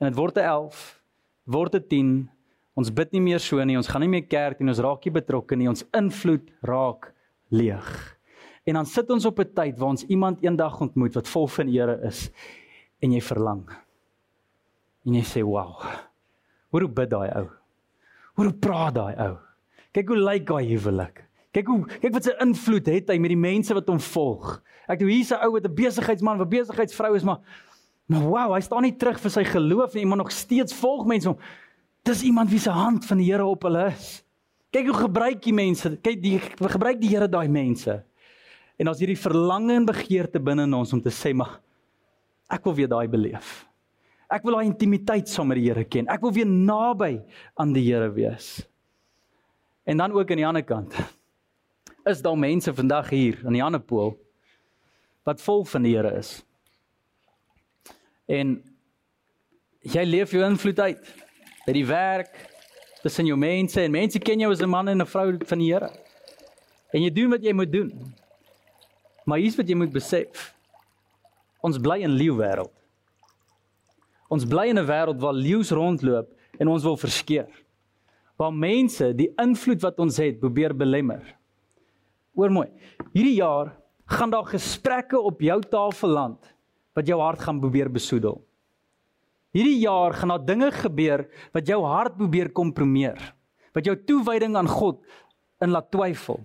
En 0.00 0.08
dit 0.08 0.16
word 0.16 0.36
'n 0.36 0.40
11, 0.40 1.00
word 1.44 1.74
'n 1.74 1.88
10. 1.88 2.30
Ons 2.74 2.90
bid 2.90 3.12
nie 3.12 3.20
meer 3.20 3.38
so 3.38 3.64
nie, 3.64 3.76
ons 3.76 3.88
gaan 3.88 4.00
nie 4.00 4.08
meer 4.08 4.26
kerk 4.26 4.60
en 4.60 4.68
ons 4.68 4.78
raak 4.78 5.04
nie 5.04 5.12
betrokke 5.12 5.56
nie. 5.56 5.68
Ons 5.68 5.84
invloed 5.92 6.50
raak 6.62 7.12
leeg. 7.50 8.16
En 8.64 8.74
dan 8.74 8.86
sit 8.86 9.10
ons 9.10 9.24
op 9.24 9.38
'n 9.38 9.52
tyd 9.54 9.78
waar 9.78 9.88
ons 9.88 10.06
iemand 10.08 10.42
eendag 10.42 10.80
ontmoet 10.80 11.14
wat 11.14 11.28
vol 11.28 11.46
van 11.46 11.66
die 11.66 11.78
Here 11.78 12.00
is 12.02 12.30
en 13.00 13.12
jy 13.12 13.20
verlang. 13.20 13.68
En 15.06 15.14
jy 15.14 15.22
sê, 15.22 15.42
"Wow, 15.42 15.82
Hoor 16.74 16.88
hoe 16.88 16.94
bid 16.94 17.10
daai 17.12 17.28
ou. 17.38 17.46
Hoor 18.34 18.48
hoe 18.50 18.58
praat 18.58 18.96
daai 18.96 19.14
ou. 19.28 19.34
Kyk 19.94 20.08
hoe 20.10 20.18
lyk 20.18 20.48
daai 20.48 20.64
huwelik. 20.72 21.20
Kyk 21.54 21.68
hoe 21.70 21.84
kyk 22.02 22.16
wat 22.16 22.26
sy 22.26 22.32
invloed 22.42 22.88
het 22.90 23.12
hy 23.12 23.18
met 23.22 23.30
die 23.30 23.38
mense 23.38 23.76
wat 23.78 23.92
hom 23.92 24.00
volg. 24.02 24.56
Ek 24.90 24.98
dink 24.98 25.12
hier's 25.12 25.30
'n 25.30 25.38
ou 25.46 25.52
wat 25.54 25.68
'n 25.68 25.74
besigheidsman, 25.74 26.40
'n 26.42 26.50
besigheidsvrou 26.50 27.14
is, 27.14 27.22
maar 27.22 27.38
maar 28.08 28.20
wow, 28.20 28.54
hy 28.54 28.60
staan 28.60 28.82
nie 28.82 28.96
terug 28.98 29.20
vir 29.20 29.30
sy 29.30 29.44
geloof 29.44 29.94
nie, 29.94 30.02
iemand 30.02 30.18
nog 30.18 30.32
steeds 30.32 30.74
volg 30.74 31.06
mense 31.06 31.28
hom. 31.28 31.38
Dis 32.04 32.22
iemand 32.22 32.50
wie 32.50 32.58
se 32.58 32.70
hand 32.70 33.06
van 33.06 33.18
die 33.18 33.32
Here 33.32 33.46
op 33.46 33.62
hulle 33.62 33.86
is. 33.86 34.24
Kyk 34.72 34.86
hoe 34.86 35.06
gebruik 35.06 35.42
die 35.42 35.54
mense. 35.54 35.96
Kyk 36.02 36.20
die 36.20 36.38
gebruik 36.38 37.00
die 37.00 37.08
Here 37.08 37.28
daai 37.28 37.48
mense. 37.48 38.04
En 38.76 38.88
as 38.88 38.98
hierdie 38.98 39.16
verlange 39.16 39.72
en 39.72 39.86
begeerte 39.86 40.40
binne 40.40 40.64
in 40.64 40.74
ons 40.74 40.92
om 40.92 41.00
te 41.00 41.10
sê 41.10 41.32
maar 41.32 41.60
ek 42.50 42.64
wil 42.64 42.74
weer 42.74 42.88
daai 42.88 43.08
beleef. 43.08 43.64
Ek 44.34 44.42
wil 44.42 44.56
daai 44.56 44.66
intimiteit 44.66 45.30
saam 45.30 45.52
met 45.52 45.60
die 45.60 45.68
Here 45.68 45.84
ken. 45.86 46.08
Ek 46.10 46.22
wil 46.24 46.32
weer 46.34 46.48
naby 46.48 47.12
aan 47.60 47.74
die 47.74 47.84
Here 47.86 48.10
wees. 48.10 48.64
En 49.86 50.00
dan 50.00 50.14
ook 50.16 50.30
aan 50.30 50.40
die 50.40 50.48
ander 50.48 50.64
kant 50.64 50.96
is 52.04 52.20
daar 52.20 52.36
mense 52.36 52.74
vandag 52.74 53.08
hier 53.14 53.38
aan 53.46 53.56
die 53.56 53.62
ander 53.64 53.80
pool 53.80 54.10
wat 55.24 55.40
vol 55.40 55.62
van 55.64 55.86
die 55.86 55.94
Here 55.94 56.10
is. 56.18 56.36
En 58.28 58.58
jy 59.84 60.04
leef 60.08 60.34
jou 60.34 60.42
invloed 60.44 60.80
uit 60.80 61.14
by 61.64 61.72
die 61.76 61.86
werk, 61.88 62.34
tussen 63.04 63.28
jou 63.28 63.36
mense 63.40 63.80
en 63.80 63.92
mense 63.92 64.20
ken 64.20 64.40
jou 64.40 64.50
as 64.52 64.60
'n 64.60 64.68
man 64.68 64.88
en 64.88 65.00
'n 65.00 65.06
vrou 65.06 65.38
van 65.46 65.58
die 65.58 65.72
Here. 65.72 65.90
En 66.92 67.02
jy 67.02 67.10
doen 67.10 67.30
wat 67.30 67.42
jy 67.42 67.52
moet 67.52 67.72
doen. 67.72 68.14
Maar 69.24 69.38
hier's 69.38 69.56
wat 69.56 69.68
jy 69.68 69.74
moet 69.74 69.92
besef. 69.92 70.54
Ons 71.60 71.78
bly 71.78 72.02
in 72.02 72.16
leeu 72.16 72.36
wêreld. 72.36 72.83
Ons 74.28 74.44
bly 74.44 74.68
in 74.68 74.78
'n 74.78 74.86
wêreld 74.86 75.20
waar 75.20 75.34
leeu's 75.34 75.70
rondloop 75.70 76.28
en 76.58 76.68
ons 76.68 76.82
wil 76.82 76.96
verskeer. 76.96 77.50
Waar 78.36 78.52
mense 78.52 79.14
die 79.14 79.32
invloed 79.38 79.80
wat 79.82 79.98
ons 79.98 80.16
het 80.16 80.40
probeer 80.40 80.74
belemmer. 80.76 81.36
Oor 82.34 82.50
mooi. 82.50 82.68
Hierdie 83.12 83.38
jaar 83.38 83.76
gaan 84.06 84.30
daar 84.30 84.46
gesprekke 84.46 85.20
op 85.20 85.40
jou 85.40 85.60
tafel 85.60 86.08
land 86.08 86.54
wat 86.94 87.06
jou 87.06 87.20
hart 87.20 87.40
gaan 87.40 87.60
probeer 87.60 87.90
besoedel. 87.90 88.42
Hierdie 89.54 89.78
jaar 89.78 90.14
gaan 90.14 90.28
daar 90.28 90.46
dinge 90.46 90.70
gebeur 90.74 91.28
wat 91.54 91.66
jou 91.66 91.84
hart 91.86 92.16
probeer 92.18 92.50
kompromieer. 92.50 93.18
Wat 93.74 93.86
jou 93.86 93.94
toewyding 93.96 94.56
aan 94.56 94.68
God 94.70 95.00
in 95.62 95.70
laat 95.70 95.90
twyfel. 95.94 96.40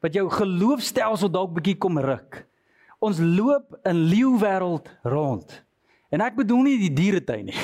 Wat 0.00 0.16
jou 0.16 0.28
geloofstelsel 0.32 1.30
dalk 1.32 1.54
bietjie 1.56 1.76
kom 1.80 1.98
ruk. 2.00 2.46
Ons 3.04 3.20
loop 3.20 3.76
in 3.84 4.06
leeu 4.08 4.38
wêreld 4.40 4.88
rond. 5.04 5.52
En 6.14 6.22
ek 6.22 6.36
bedoel 6.38 6.62
nie 6.68 6.76
die 6.84 6.92
dieretuin 6.94 7.48
nie. 7.50 7.56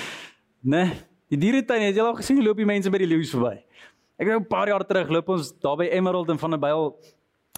nee, 0.74 0.92
die 1.32 1.40
dieretuin 1.42 1.88
het 1.88 1.98
jy 1.98 2.04
al 2.04 2.18
gesien 2.20 2.42
loop 2.44 2.60
die 2.60 2.68
mense 2.68 2.92
by 2.92 3.02
die 3.02 3.10
leeu's 3.10 3.34
verby. 3.34 3.56
Ek 4.20 4.28
het 4.28 4.34
nou 4.34 4.40
'n 4.44 4.52
paar 4.52 4.68
jaar 4.70 4.84
terug 4.86 5.10
loop 5.10 5.28
ons 5.34 5.50
daar 5.58 5.76
by 5.80 5.88
Emerald 5.90 6.30
en 6.30 6.38
van 6.38 6.54
'n 6.54 6.60
byl 6.60 6.94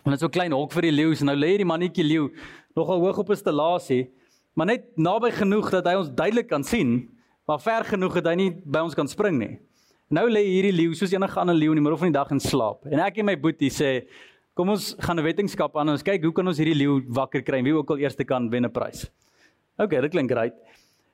en 0.04 0.10
dit 0.10 0.20
so 0.20 0.28
klein 0.28 0.52
hok 0.52 0.72
vir 0.72 0.88
die 0.88 0.96
leeu's 1.00 1.20
en 1.20 1.26
nou 1.26 1.36
lê 1.36 1.56
die 1.58 1.68
mannetjie 1.68 2.04
leeu 2.04 2.30
nogal 2.74 3.00
hoog 3.04 3.18
op 3.18 3.30
'n 3.30 3.36
stellasie 3.36 4.08
maar 4.54 4.68
net 4.68 4.88
naby 5.00 5.32
genoeg 5.32 5.70
dat 5.72 5.88
hy 5.88 5.94
ons 6.00 6.10
duidelik 6.12 6.48
kan 6.50 6.64
sien, 6.64 7.06
maar 7.48 7.60
ver 7.62 7.86
genoeg 7.88 8.18
dat 8.20 8.32
hy 8.32 8.34
nie 8.38 8.50
by 8.52 8.84
ons 8.84 8.96
kan 8.96 9.08
spring 9.08 9.38
nie. 9.40 9.54
Nou 10.12 10.26
lê 10.28 10.42
hierdie 10.44 10.74
leeu 10.74 10.92
soos 10.96 11.12
enige 11.14 11.40
ander 11.40 11.56
leeu 11.56 11.72
in 11.72 11.80
die 11.80 11.84
middel 11.84 12.00
van 12.00 12.12
die 12.12 12.18
dag 12.18 12.30
in 12.34 12.42
slaap. 12.42 12.84
En 12.92 13.00
ek 13.00 13.22
en 13.22 13.30
my 13.30 13.36
boetie 13.40 13.72
sê, 13.72 14.04
kom 14.54 14.68
ons 14.68 14.92
gaan 15.00 15.18
'n 15.18 15.24
wetenskap 15.24 15.76
aan 15.76 15.88
en 15.88 15.96
ons 15.96 16.04
kyk 16.04 16.22
hoe 16.22 16.32
kan 16.32 16.46
ons 16.46 16.58
hierdie 16.58 16.76
leeu 16.76 17.00
wakker 17.08 17.42
kry 17.42 17.58
en 17.58 17.64
wie 17.64 17.72
ook 17.72 17.90
al 17.90 17.98
eerste 18.04 18.24
kan 18.24 18.50
wen 18.50 18.66
'n 18.66 18.70
prys. 18.70 19.08
OK, 19.78 19.90
dit 19.90 20.10
klink 20.10 20.30
reg. 20.30 20.52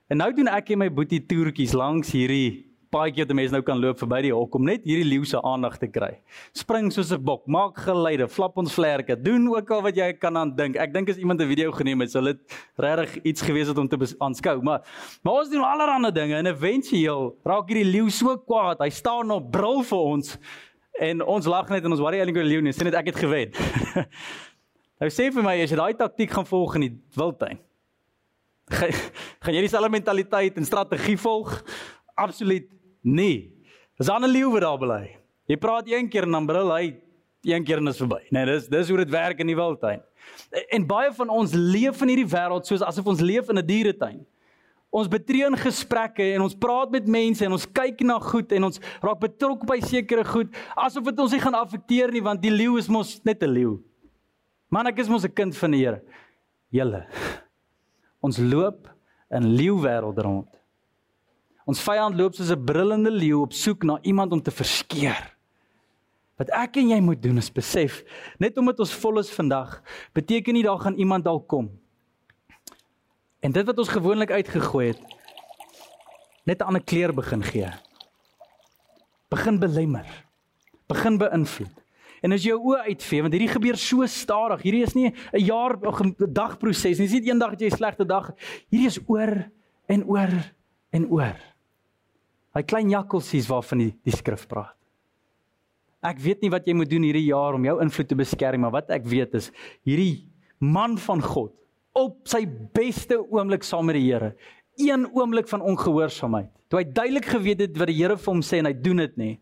En 0.09 0.17
nou 0.17 0.33
doen 0.33 0.49
ek 0.49 0.71
en 0.73 0.79
my 0.79 0.89
boetie 0.91 1.21
toertjies 1.21 1.77
langs 1.77 2.11
hierdie 2.13 2.69
paadjie 2.93 3.25
wat 3.25 3.35
mense 3.37 3.53
nou 3.53 3.61
kan 3.65 3.79
loop 3.81 3.99
verby 4.01 4.21
die 4.25 4.33
hok 4.33 4.55
om 4.57 4.65
net 4.65 4.87
hierdie 4.89 5.07
leeu 5.07 5.27
se 5.29 5.41
aandag 5.45 5.77
te 5.81 5.89
kry. 5.93 6.11
Spring 6.57 6.89
soos 6.93 7.13
'n 7.13 7.21
bok, 7.23 7.47
maak 7.47 7.77
geluide, 7.77 8.29
flap 8.29 8.57
ons 8.57 8.73
vlerke, 8.73 9.17
doen 9.17 9.47
ook 9.49 9.71
al 9.71 9.83
wat 9.83 9.97
jy 9.97 10.13
kan 10.15 10.37
aan 10.37 10.55
dink. 10.57 10.77
Ek 10.77 10.93
dink 10.93 11.11
as 11.11 11.19
iemand 11.19 11.41
'n 11.41 11.49
video 11.49 11.71
geneem 11.73 12.01
het, 12.01 12.11
sou 12.11 12.25
dit 12.25 12.39
regtig 12.79 13.25
iets 13.25 13.43
gewees 13.43 13.69
het 13.69 13.79
om 13.79 13.89
te 13.89 13.97
aanskou, 13.97 14.63
maar 14.63 14.81
maar 15.23 15.35
ons 15.35 15.51
doen 15.51 15.63
allerlei 15.63 16.13
dinge 16.13 16.37
en 16.37 16.47
eventueel 16.47 17.37
raak 17.45 17.69
hierdie 17.69 17.93
leeu 17.93 18.09
so 18.11 18.37
kwaad, 18.37 18.79
hy 18.81 18.91
staan 18.91 19.31
op 19.31 19.51
brul 19.51 19.83
vir 19.83 19.99
ons 19.99 20.39
en 21.01 21.23
ons 21.23 21.47
lag 21.47 21.69
net 21.69 21.85
en 21.85 21.93
ons 21.93 22.01
worry 22.01 22.19
eintlik 22.19 22.37
oor 22.37 22.43
die 22.43 22.51
leeu 22.51 22.63
nie, 22.63 22.73
sê 22.73 22.85
net 22.85 22.95
ek 22.95 23.07
het 23.07 23.17
gewen. 23.17 23.53
nou 25.01 25.11
sê 25.11 25.31
vir 25.31 25.43
my 25.43 25.63
as 25.63 25.71
jy 25.71 25.77
daai 25.77 25.95
taktik 25.95 26.31
gaan 26.31 26.47
volg 26.47 26.75
in 26.77 26.81
die 26.81 26.97
wildtuin, 27.15 27.59
gaan 29.43 29.55
jy 29.55 29.61
dieselfde 29.61 29.91
mentaliteit 29.91 30.57
en 30.57 30.65
strategie 30.65 31.19
volg? 31.19 31.63
Absoluut 32.15 32.69
Nee. 33.03 33.55
Dis 33.97 34.07
'n 34.09 34.11
ander 34.11 34.31
leeu 34.31 34.51
wat 34.51 34.61
daar 34.61 34.79
bly. 34.79 35.17
Jy 35.47 35.57
praat 35.57 35.89
een 35.89 36.09
keer 36.09 36.23
en 36.23 36.31
dan 36.31 36.47
brul 36.47 36.71
hy 36.75 36.97
een 37.43 37.65
keer 37.65 37.79
en 37.79 37.87
is 37.87 37.97
verby. 37.97 38.21
Nee, 38.31 38.45
dis 38.45 38.69
dis 38.69 38.89
hoe 38.89 38.99
dit 38.99 39.11
werk 39.11 39.39
in 39.39 39.47
die 39.47 39.57
wildtuin. 39.57 40.03
En 40.69 40.87
baie 40.87 41.13
van 41.13 41.29
ons 41.29 41.53
leef 41.53 42.03
in 42.03 42.09
hierdie 42.09 42.29
wêreld 42.29 42.67
soos 42.67 42.83
asof 42.83 43.07
ons 43.07 43.21
leef 43.21 43.49
in 43.49 43.59
'n 43.59 43.67
dieretuin. 43.67 44.27
Ons 44.91 45.09
betree 45.09 45.45
in 45.45 45.57
gesprekke 45.57 46.33
en 46.35 46.41
ons 46.41 46.55
praat 46.55 46.91
met 46.91 47.07
mense 47.07 47.45
en 47.45 47.53
ons 47.53 47.73
kyk 47.73 48.01
na 48.01 48.19
goed 48.19 48.53
en 48.53 48.65
ons 48.65 48.81
raak 49.03 49.21
betrokke 49.21 49.67
by 49.67 49.81
sekere 49.81 50.25
goed 50.25 50.49
asof 50.77 51.05
dit 51.05 51.19
ons 51.19 51.33
nie 51.33 51.41
gaan 51.41 51.55
affekteer 51.55 52.13
nie 52.13 52.23
want 52.23 52.43
die 52.43 52.51
leeu 52.51 52.79
is 52.79 52.89
mos 52.89 53.21
net 53.25 53.43
'n 53.43 53.53
leeu. 53.53 53.83
Man, 54.71 54.87
ek 54.87 54.99
is 54.99 55.09
mos 55.09 55.25
'n 55.25 55.33
kind 55.33 55.57
van 55.57 55.71
die 55.71 55.85
Here. 55.85 56.03
Julle. 56.71 57.07
Ons 58.21 58.39
loop 58.39 58.89
in 59.31 59.47
leeu 59.55 59.79
wêreld 59.83 60.19
rond. 60.19 60.49
Ons 61.69 61.83
vyand 61.85 62.17
loop 62.17 62.35
soos 62.35 62.51
'n 62.51 62.65
brullende 62.65 63.11
leeu 63.11 63.43
op 63.43 63.53
soek 63.53 63.85
na 63.85 63.99
iemand 64.03 64.33
om 64.33 64.43
te 64.43 64.51
verskeer. 64.51 65.37
Wat 66.39 66.51
ek 66.51 66.77
en 66.77 66.89
jy 66.89 67.01
moet 67.01 67.23
doen 67.23 67.37
is 67.37 67.51
besef, 67.53 68.05
net 68.39 68.57
omdat 68.59 68.79
ons 68.81 68.95
vol 68.95 69.19
is 69.19 69.31
vandag, 69.31 69.83
beteken 70.15 70.55
nie 70.55 70.63
daar 70.63 70.79
gaan 70.79 70.95
iemand 70.95 71.25
dalk 71.25 71.49
kom. 71.49 71.71
En 73.41 73.53
dit 73.53 73.67
wat 73.67 73.79
ons 73.79 73.89
gewoonlik 73.89 74.31
uitgegooi 74.31 74.87
het, 74.87 75.03
net 76.45 76.61
'n 76.61 76.65
ander 76.65 76.85
kleur 76.85 77.13
begin 77.15 77.43
gee. 77.43 77.71
Begin 79.29 79.59
belemmer. 79.59 80.07
Begin 80.87 81.19
beïnvloed. 81.19 81.75
En 82.23 82.33
as 82.33 82.43
jy 82.43 82.53
jou 82.53 82.61
oë 82.73 82.89
uitvee, 82.89 83.23
want 83.23 83.35
hierdie 83.37 83.53
gebeur 83.53 83.77
so 83.77 84.07
stadig. 84.07 84.63
Hierdie 84.63 84.83
is 84.83 84.95
nie 84.95 85.13
'n 85.33 85.45
jaar 85.45 85.77
of 85.87 86.01
'n 86.01 86.15
dag 86.33 86.59
proses 86.59 86.99
nie. 86.99 87.07
Dis 87.07 87.21
nie 87.21 87.31
eendag 87.31 87.51
dat 87.51 87.61
jy 87.61 87.67
'n 87.67 87.77
slegte 87.77 88.07
dag. 88.07 88.33
Hierdie 88.71 88.87
is 88.87 89.01
oor 89.07 89.51
en 89.89 90.05
oor 90.05 90.33
en 90.93 91.07
oor. 91.11 91.37
Hy 92.55 92.63
klein 92.63 92.91
jakkalsies 92.91 93.49
waarvan 93.49 93.79
die, 93.79 93.95
die 94.05 94.17
skrif 94.17 94.47
praat. 94.49 94.75
Ek 96.03 96.19
weet 96.19 96.43
nie 96.43 96.51
wat 96.51 96.67
jy 96.67 96.75
moet 96.75 96.91
doen 96.91 97.03
hierdie 97.03 97.27
jaar 97.27 97.55
om 97.55 97.65
jou 97.65 97.81
invloed 97.83 98.09
te 98.09 98.15
beskerm, 98.15 98.61
maar 98.61 98.71
wat 98.71 98.91
ek 98.91 99.05
weet 99.05 99.35
is 99.35 99.51
hierdie 99.87 100.29
man 100.61 100.97
van 100.97 101.21
God 101.21 101.53
op 101.99 102.29
sy 102.31 102.45
beste 102.47 103.19
oomblik 103.19 103.65
saam 103.67 103.89
met 103.91 103.99
die 103.99 104.07
Here, 104.07 104.35
een 104.79 105.09
oomblik 105.11 105.49
van 105.51 105.65
ongehoorsaamheid. 105.67 106.53
Toe 106.71 106.79
hy 106.79 106.85
duidelik 106.87 107.27
geweet 107.33 107.65
het 107.65 107.79
wat 107.81 107.91
die 107.91 107.97
Here 107.99 108.17
vir 108.17 108.31
hom 108.31 108.43
sê 108.47 108.61
en 108.61 108.69
hy 108.71 108.75
doen 108.77 109.03
dit 109.03 109.17
nie, 109.19 109.33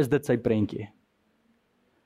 is 0.00 0.10
dit 0.12 0.26
sy 0.26 0.36
prentjie. 0.42 0.90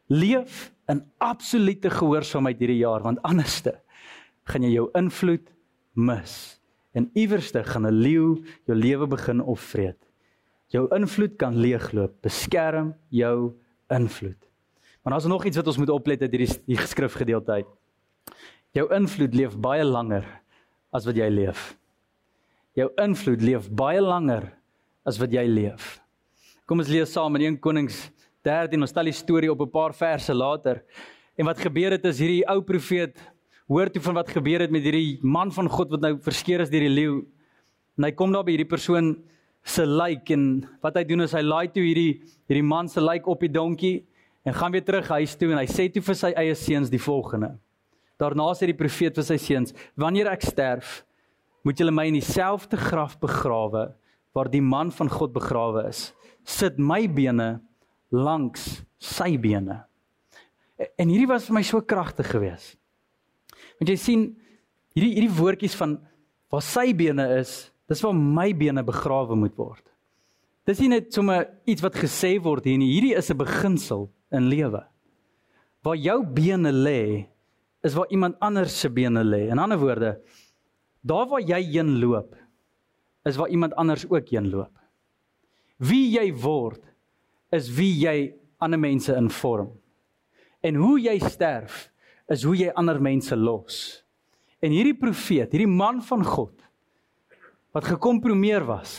Leef 0.08 0.72
in 0.88 1.02
absolute 1.20 1.90
gehoorsaamheid 1.92 2.58
hierdie 2.58 2.80
jaar 2.80 3.04
want 3.04 3.20
anderste 3.28 3.76
gaan 4.48 4.64
jy 4.64 4.72
jou 4.78 4.88
invloed 4.96 5.52
mis 5.94 6.58
en 6.96 7.10
iewerste 7.14 7.62
gaan 7.64 7.86
'n 7.86 8.00
leeu 8.00 8.42
jou 8.66 8.76
lewe 8.76 9.06
begin 9.06 9.40
opvreet. 9.40 9.98
Jou 10.68 10.88
invloed 10.92 11.36
kan 11.36 11.56
leegloop. 11.56 12.20
Beskerm 12.22 12.94
jou 13.08 13.54
invloed. 13.88 14.48
Maar 15.02 15.12
daar's 15.12 15.26
nog 15.26 15.44
iets 15.44 15.56
wat 15.56 15.66
ons 15.66 15.78
moet 15.78 15.90
oplet 15.90 16.22
uit 16.22 16.30
hierdie 16.30 16.60
die 16.66 16.76
geskrifgedeelte 16.76 17.52
uit. 17.52 17.66
Jou 18.76 18.94
invloed 18.94 19.34
leef 19.34 19.56
baie 19.56 19.84
langer 19.84 20.26
as 20.92 21.06
wat 21.08 21.16
jy 21.16 21.28
leef. 21.32 21.76
Jou 22.76 22.90
invloed 23.00 23.42
leef 23.42 23.70
baie 23.70 24.00
langer 24.00 24.52
as 25.04 25.18
wat 25.18 25.32
jy 25.32 25.46
leef. 25.46 26.00
Kom 26.66 26.78
ons 26.78 26.88
lees 26.92 27.12
saam 27.12 27.36
in 27.36 27.54
1 27.54 27.60
Konings 27.64 28.10
13. 28.48 28.80
Ons 28.80 28.92
stel 28.94 29.10
die 29.10 29.16
storie 29.16 29.50
op 29.52 29.60
'n 29.60 29.70
paar 29.70 29.94
verse 29.94 30.34
later. 30.34 30.82
En 31.36 31.44
wat 31.46 31.60
gebeur 31.60 31.92
het 31.92 32.04
is 32.04 32.18
hierdie 32.18 32.44
ou 32.48 32.60
profeet 32.62 33.16
hoor 33.68 33.90
toe 33.90 34.02
van 34.02 34.14
wat 34.14 34.30
gebeur 34.30 34.60
het 34.60 34.70
met 34.70 34.82
hierdie 34.82 35.18
man 35.22 35.52
van 35.52 35.68
God 35.68 35.90
wat 35.90 36.00
nou 36.00 36.16
verskeer 36.18 36.60
is 36.60 36.70
deur 36.70 36.80
die 36.80 36.96
leeu. 37.00 37.26
En 37.98 38.04
hy 38.04 38.12
kom 38.12 38.32
daar 38.32 38.44
by 38.44 38.56
hierdie 38.56 38.68
persoon 38.68 39.22
se 39.64 39.84
lijk 39.86 40.30
en 40.30 40.66
wat 40.80 40.96
hy 40.96 41.04
doen 41.04 41.20
is 41.20 41.32
hy 41.32 41.42
laai 41.42 41.68
toe 41.68 41.82
hierdie 41.82 42.22
hierdie 42.48 42.64
man 42.64 42.88
se 42.88 43.00
lijk 43.00 43.26
op 43.26 43.40
die 43.40 43.52
donkie 43.52 44.06
en 44.44 44.54
gaan 44.54 44.72
weer 44.72 44.84
terug 44.84 45.08
huis 45.08 45.36
toe 45.36 45.52
en 45.52 45.58
hy 45.58 45.66
sê 45.66 45.92
toe 45.92 46.02
vir 46.02 46.14
sy 46.14 46.32
eie 46.32 46.54
seuns 46.54 46.90
die 46.90 46.98
volgende. 46.98 47.58
Daarna 48.18 48.54
sê 48.54 48.66
die 48.66 48.78
profeet 48.78 49.14
vir 49.14 49.24
sy 49.24 49.36
seuns: 49.36 49.74
"Wanneer 49.94 50.32
ek 50.32 50.42
sterf, 50.42 51.04
moet 51.64 51.78
julle 51.78 51.92
my 51.92 52.06
in 52.08 52.16
dieselfde 52.16 52.76
graf 52.76 53.18
begrawe 53.20 53.94
waar 54.32 54.50
die 54.50 54.62
man 54.62 54.92
van 54.94 55.10
God 55.10 55.32
begrawe 55.34 55.88
is. 55.88 56.12
Sit 56.44 56.78
my 56.78 57.06
bene 57.08 57.60
langs 58.10 58.82
sy 58.98 59.36
bene." 59.38 59.84
En 60.98 61.08
hierdie 61.08 61.28
was 61.28 61.46
vir 61.46 61.54
my 61.54 61.62
so 61.62 61.80
kragtig 61.80 62.30
geweest. 62.30 62.76
Want 63.78 63.90
jy 63.90 63.96
sien 63.96 64.22
hierdie 64.94 65.14
hierdie 65.16 65.36
woordjies 65.38 65.76
van 65.78 65.98
waar 66.50 66.64
sy 66.64 66.92
bene 66.96 67.26
is, 67.38 67.70
dis 67.88 68.02
waar 68.04 68.14
my 68.14 68.52
bene 68.56 68.84
begrawe 68.86 69.36
moet 69.36 69.56
word. 69.58 69.84
Dis 70.68 70.80
nie 70.80 70.90
net 70.92 71.12
sommer 71.14 71.46
iets 71.68 71.82
wat 71.84 71.96
gesê 71.96 72.36
word 72.44 72.66
hier 72.68 72.78
nie, 72.78 72.92
hierdie 72.92 73.16
is 73.16 73.30
'n 73.30 73.38
beginsel 73.38 74.10
in 74.30 74.48
lewe. 74.48 74.84
Waar 75.82 75.96
jou 75.96 76.22
bene 76.22 76.72
lê, 76.72 77.28
is 77.82 77.94
waar 77.94 78.10
iemand 78.10 78.36
anders 78.40 78.80
se 78.80 78.88
bene 78.88 79.22
lê. 79.24 79.48
In 79.50 79.58
ander 79.58 79.78
woorde, 79.78 80.20
daar 81.02 81.26
waar 81.26 81.40
jy 81.40 81.62
heen 81.62 82.00
loop, 82.00 82.34
is 83.24 83.36
waar 83.36 83.48
iemand 83.48 83.74
anders 83.74 84.04
ook 84.10 84.28
heen 84.28 84.50
loop. 84.50 84.72
Wie 85.78 86.10
jy 86.10 86.32
word, 86.34 86.82
is 87.54 87.70
wie 87.76 87.92
jy 88.02 88.16
ander 88.58 88.80
mense 88.80 89.14
invorm. 89.16 89.70
En 90.60 90.78
hoe 90.80 90.98
jy 91.00 91.16
sterf, 91.22 91.88
is 92.28 92.44
hoe 92.44 92.56
jy 92.58 92.72
ander 92.76 93.00
mense 93.00 93.36
los. 93.36 94.02
En 94.60 94.74
hierdie 94.74 94.96
profeet, 94.98 95.52
hierdie 95.54 95.70
man 95.70 96.02
van 96.04 96.24
God 96.26 96.54
wat 97.76 97.84
gekompromieer 97.84 98.64
was. 98.66 98.98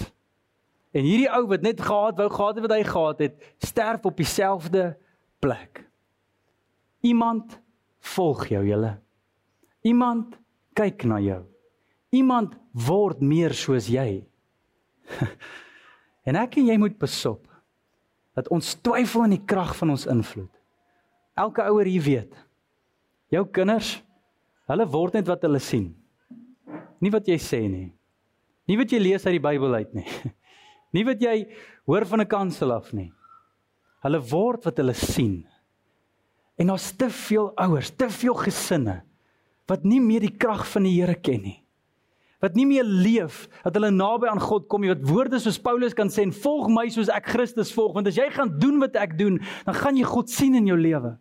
En 0.96 1.04
hierdie 1.04 1.30
ou 1.34 1.44
wat 1.50 1.66
net 1.66 1.82
gehad 1.84 2.18
wou 2.18 2.30
gehad 2.32 2.58
het 2.58 2.66
wat 2.66 2.74
hy 2.78 2.84
gehad 2.86 3.24
het, 3.26 3.48
sterf 3.66 4.06
op 4.08 4.18
dieselfde 4.18 4.84
plek. 5.44 5.84
Iemand 7.06 7.58
volg 8.14 8.46
jou, 8.54 8.62
julle. 8.66 8.94
Iemand 9.86 10.38
kyk 10.78 11.04
na 11.10 11.20
jou. 11.24 11.42
Iemand 12.16 12.56
word 12.72 13.22
meer 13.22 13.54
soos 13.58 13.90
jy. 13.92 14.24
en 16.30 16.40
ek 16.40 16.60
en 16.62 16.72
jy 16.72 16.78
moet 16.80 16.98
besop 17.02 17.49
dat 18.38 18.50
ons 18.54 18.76
twyfel 18.84 19.28
in 19.28 19.38
die 19.38 19.46
krag 19.46 19.76
van 19.80 19.94
ons 19.96 20.08
invloed. 20.10 20.52
Elke 21.40 21.64
ouer 21.70 21.88
hier 21.90 22.04
weet. 22.04 22.36
Jou 23.34 23.46
kinders, 23.54 24.00
hulle 24.70 24.86
word 24.90 25.20
net 25.20 25.28
wat 25.30 25.44
hulle 25.46 25.62
sien. 25.64 25.92
Nie 27.00 27.12
wat 27.14 27.28
jy 27.30 27.38
sê 27.42 27.62
nie. 27.70 27.90
Nie 28.70 28.78
wat 28.78 28.92
jy 28.94 29.00
lees 29.02 29.26
uit 29.26 29.38
die 29.38 29.44
Bybel 29.44 29.80
uit 29.82 29.96
nie. 29.98 30.08
Nie 30.96 31.04
wat 31.06 31.22
jy 31.22 31.44
hoor 31.86 32.02
van 32.10 32.22
'n 32.24 32.30
kansel 32.30 32.72
af 32.74 32.88
nie. 32.98 33.12
Hulle 34.02 34.20
word 34.26 34.64
wat 34.66 34.80
hulle 34.82 34.96
sien. 34.98 35.46
En 36.58 36.72
daar's 36.72 36.92
te 36.98 37.10
veel 37.14 37.52
ouers, 37.62 37.92
te 37.94 38.10
veel 38.10 38.34
gesinne 38.34 39.04
wat 39.70 39.86
nie 39.86 40.00
meer 40.02 40.26
die 40.26 40.34
krag 40.34 40.66
van 40.66 40.84
die 40.84 40.96
Here 40.98 41.14
ken 41.14 41.44
nie. 41.46 41.60
Wat 42.40 42.56
nie 42.56 42.66
meer 42.66 42.88
leef 42.88 43.48
dat 43.66 43.76
hulle 43.76 43.92
naby 43.92 44.30
aan 44.32 44.40
God 44.40 44.70
kom 44.72 44.86
nie. 44.86 44.94
Wat 44.94 45.04
woorde 45.04 45.40
soos 45.44 45.60
Paulus 45.60 45.96
kan 45.96 46.12
sê 46.12 46.24
en 46.24 46.36
volg 46.36 46.70
my 46.72 46.86
soos 46.94 47.12
ek 47.12 47.34
Christus 47.34 47.74
volg, 47.76 47.98
want 47.98 48.08
as 48.08 48.20
jy 48.20 48.30
gaan 48.32 48.54
doen 48.62 48.80
wat 48.80 48.96
ek 48.96 49.18
doen, 49.20 49.42
dan 49.66 49.76
gaan 49.76 50.00
jy 50.00 50.08
God 50.08 50.32
sien 50.32 50.56
in 50.56 50.70
jou 50.70 50.78
lewe. 50.80 51.18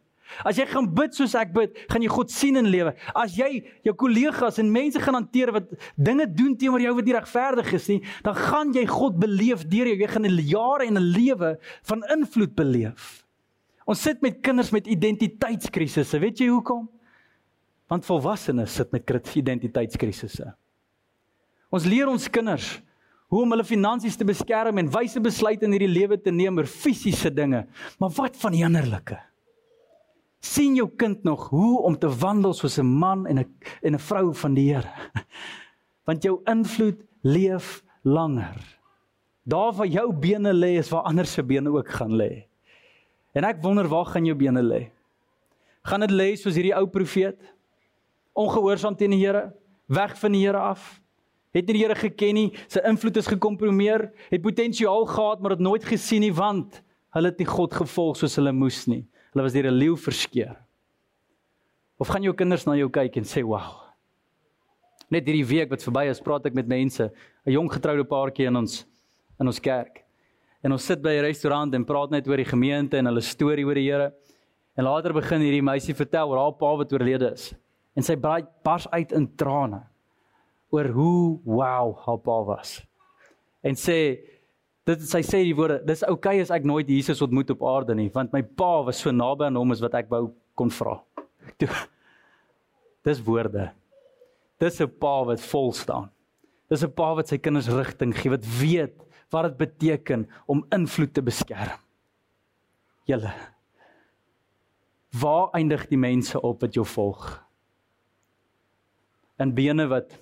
As 0.46 0.58
jy 0.60 0.66
gaan 0.68 0.86
bid 0.94 1.16
soos 1.16 1.32
ek 1.38 1.54
bid, 1.56 1.78
gaan 1.88 2.04
jy 2.04 2.10
God 2.12 2.30
sien 2.30 2.60
in 2.60 2.68
lewe. 2.70 2.92
As 3.16 3.34
jy 3.38 3.62
jou 3.86 3.94
kollegas 3.98 4.60
en 4.60 4.68
mense 4.70 5.00
gaan 5.02 5.16
hanteer 5.16 5.50
wat 5.56 5.72
dinge 5.96 6.28
doen 6.28 6.52
teenoor 6.60 6.84
jou 6.84 6.92
wat 6.98 7.08
nie 7.08 7.16
regverdig 7.16 7.72
is 7.78 7.88
nie, 7.90 7.98
dan 8.26 8.36
gaan 8.36 8.74
jy 8.76 8.84
God 8.90 9.16
beleef 9.18 9.64
deur 9.72 9.88
jou. 9.90 9.96
Jy 9.96 10.10
gaan 10.12 10.26
'n 10.28 10.38
jare 10.44 10.86
en 10.86 10.98
'n 10.98 11.12
lewe 11.16 11.58
van 11.82 12.04
invloed 12.12 12.54
beleef. 12.54 13.24
Ons 13.86 14.02
sit 14.02 14.20
met 14.22 14.42
kinders 14.42 14.70
met 14.70 14.86
identiteitskrisisse. 14.86 16.20
Weet 16.20 16.38
jy 16.38 16.48
hoekom? 16.48 16.88
Want 17.88 18.04
volwassenes 18.04 18.74
sit 18.74 18.92
met 18.92 19.08
identiteitskrisisse. 19.34 20.54
Ons 21.70 21.84
leer 21.84 22.08
ons 22.08 22.28
kinders 22.28 22.78
hoe 23.28 23.42
om 23.42 23.50
hulle 23.52 23.64
finansies 23.64 24.16
te 24.16 24.24
beskerm 24.24 24.78
en 24.80 24.88
wyse 24.90 25.20
besluite 25.20 25.66
in 25.68 25.72
hierdie 25.76 25.92
lewe 25.92 26.16
te 26.16 26.32
neem 26.32 26.56
oor 26.56 26.66
fisiese 26.66 27.28
dinge. 27.30 27.66
Maar 28.00 28.14
wat 28.16 28.36
van 28.40 28.52
die 28.56 28.64
innerlike? 28.64 29.18
sien 30.44 30.76
jou 30.78 30.86
kind 30.96 31.24
nog 31.26 31.48
hoe 31.50 31.82
om 31.82 31.96
te 31.98 32.08
wandel 32.08 32.54
soos 32.54 32.78
'n 32.78 32.86
man 32.86 33.26
en 33.26 33.38
'n 33.38 33.54
en 33.82 33.94
'n 33.94 33.98
vrou 33.98 34.34
van 34.34 34.54
die 34.54 34.74
Here? 34.74 34.88
Want 36.06 36.22
jou 36.22 36.40
invloed 36.44 37.04
leef 37.22 37.82
langer. 38.02 38.56
Daar 39.44 39.72
waar 39.72 39.86
jou 39.86 40.12
bene 40.12 40.52
lê 40.52 40.78
is 40.78 40.88
waar 40.88 41.02
ander 41.02 41.26
se 41.26 41.42
bene 41.42 41.70
ook 41.70 41.88
gaan 41.88 42.12
lê. 42.12 42.46
En 43.32 43.44
ek 43.44 43.62
wonder 43.62 43.88
waar 43.88 44.06
gaan 44.06 44.24
jou 44.24 44.36
bene 44.36 44.62
lê? 44.62 44.90
Gaan 45.82 46.00
dit 46.00 46.10
lê 46.10 46.36
soos 46.36 46.54
hierdie 46.54 46.76
ou 46.76 46.86
profeet? 46.86 47.38
Ongehoorsaam 48.32 48.96
teen 48.96 49.10
die 49.10 49.26
Here, 49.26 49.52
weg 49.86 50.18
van 50.18 50.32
die 50.32 50.46
Here 50.46 50.58
af. 50.58 51.00
Het 51.56 51.66
nie 51.66 51.78
die 51.78 51.84
Here 51.84 51.96
geken 51.96 52.36
nie, 52.36 52.48
sy 52.68 52.82
invloed 52.88 53.16
is 53.16 53.30
gekompromieer, 53.30 54.10
het 54.28 54.44
potensiaal 54.44 55.06
gehad 55.08 55.40
maar 55.40 55.56
het 55.56 55.64
nooit 55.64 55.84
gesien 55.84 56.20
nie 56.26 56.34
want 56.34 56.82
hulle 57.16 57.32
het 57.32 57.40
nie 57.40 57.48
God 57.48 57.72
gevolg 57.72 58.18
soos 58.20 58.36
hulle 58.36 58.52
moes 58.52 58.82
nie. 58.90 59.06
Hulle 59.32 59.46
was 59.46 59.54
deur 59.56 59.70
'n 59.70 59.78
leeu 59.78 59.96
verskeer. 59.96 60.56
Of 61.98 62.08
gaan 62.08 62.22
jou 62.22 62.34
kinders 62.34 62.66
na 62.66 62.76
jou 62.76 62.90
kyk 62.90 63.16
en 63.16 63.24
sê, 63.24 63.42
"Wow." 63.42 63.88
Net 65.10 65.26
hierdie 65.26 65.46
week 65.46 65.70
wat 65.70 65.82
verby 65.82 66.08
is, 66.10 66.20
praat 66.20 66.46
ek 66.46 66.54
met 66.54 66.68
mense, 66.68 67.10
'n 67.46 67.50
jong 67.50 67.72
getroude 67.72 68.04
paartjie 68.04 68.46
in 68.46 68.56
ons 68.56 68.86
in 69.40 69.46
ons 69.46 69.60
kerk. 69.60 70.04
En 70.62 70.72
ons 70.72 70.84
sit 70.84 71.00
by 71.00 71.08
'n 71.08 71.22
restaurant 71.22 71.74
en 71.74 71.84
praat 71.84 72.10
net 72.10 72.28
oor 72.28 72.36
die 72.36 72.44
gemeente 72.44 72.96
en 72.96 73.06
hulle 73.06 73.20
storie 73.20 73.64
oor 73.64 73.74
die 73.74 73.90
Here. 73.90 74.12
En 74.76 74.84
later 74.84 75.12
begin 75.12 75.40
hierdie 75.40 75.62
meisie 75.62 75.94
vertel 75.94 76.28
oor 76.28 76.38
haar 76.38 76.52
pa 76.52 76.76
wat 76.76 76.92
oorlede 76.92 77.32
is. 77.32 77.54
En 77.96 78.02
sy 78.02 78.16
braai 78.16 78.46
bars 78.62 78.86
uit 78.90 79.12
in 79.12 79.34
trane 79.34 79.87
oor 80.74 80.88
hoe 80.94 81.38
wow 81.44 81.94
haar 82.04 82.20
pa 82.24 82.38
was. 82.48 82.78
En 83.64 83.76
sê 83.78 83.98
dit 84.88 85.04
sy 85.04 85.20
sê 85.26 85.42
die 85.44 85.56
woorde, 85.56 85.82
dis 85.84 86.04
oukei 86.06 86.38
okay 86.38 86.44
as 86.44 86.52
ek 86.54 86.64
nooit 86.64 86.88
Jesus 86.88 87.20
ontmoet 87.24 87.50
op 87.52 87.64
aarde 87.68 87.96
nie, 87.96 88.08
want 88.14 88.32
my 88.32 88.40
pa 88.42 88.84
was 88.86 89.02
so 89.02 89.12
naby 89.12 89.48
aan 89.48 89.58
hom 89.60 89.74
as 89.74 89.82
wat 89.84 89.98
ek 90.00 90.08
wou 90.12 90.30
kon 90.56 90.72
vra. 90.72 90.96
Dis 93.06 93.20
woorde. 93.24 93.70
Dis 94.60 94.80
'n 94.80 94.90
pa 95.00 95.24
wat 95.24 95.40
vol 95.40 95.70
staan. 95.72 96.08
Dis 96.68 96.82
'n 96.84 96.92
pa 96.92 97.14
wat 97.14 97.28
sy 97.28 97.38
kinders 97.38 97.68
rigting 97.68 98.12
gee, 98.16 98.32
wat 98.32 98.44
weet 98.60 98.96
wat 99.30 99.44
dit 99.44 99.56
beteken 99.60 100.26
om 100.46 100.64
invloed 100.72 101.12
te 101.14 101.22
beskerm. 101.22 101.78
Julle 103.04 103.32
Waar 105.10 105.48
eindig 105.56 105.86
die 105.88 105.98
mense 105.98 106.40
op 106.40 106.60
wat 106.60 106.74
jou 106.76 106.84
volg? 106.86 107.22
In 109.40 109.54
bene 109.54 109.86
wat 109.88 110.12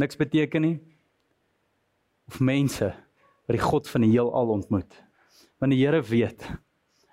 niks 0.00 0.16
beteken 0.16 0.62
nie? 0.62 0.76
Of 2.28 2.40
mense 2.40 2.92
wat 3.46 3.56
die 3.56 3.62
God 3.62 3.88
van 3.88 4.06
die 4.06 4.12
heelal 4.14 4.52
ontmoet? 4.54 4.92
Want 5.60 5.72
die 5.72 5.80
Here 5.82 6.02
weet 6.02 6.46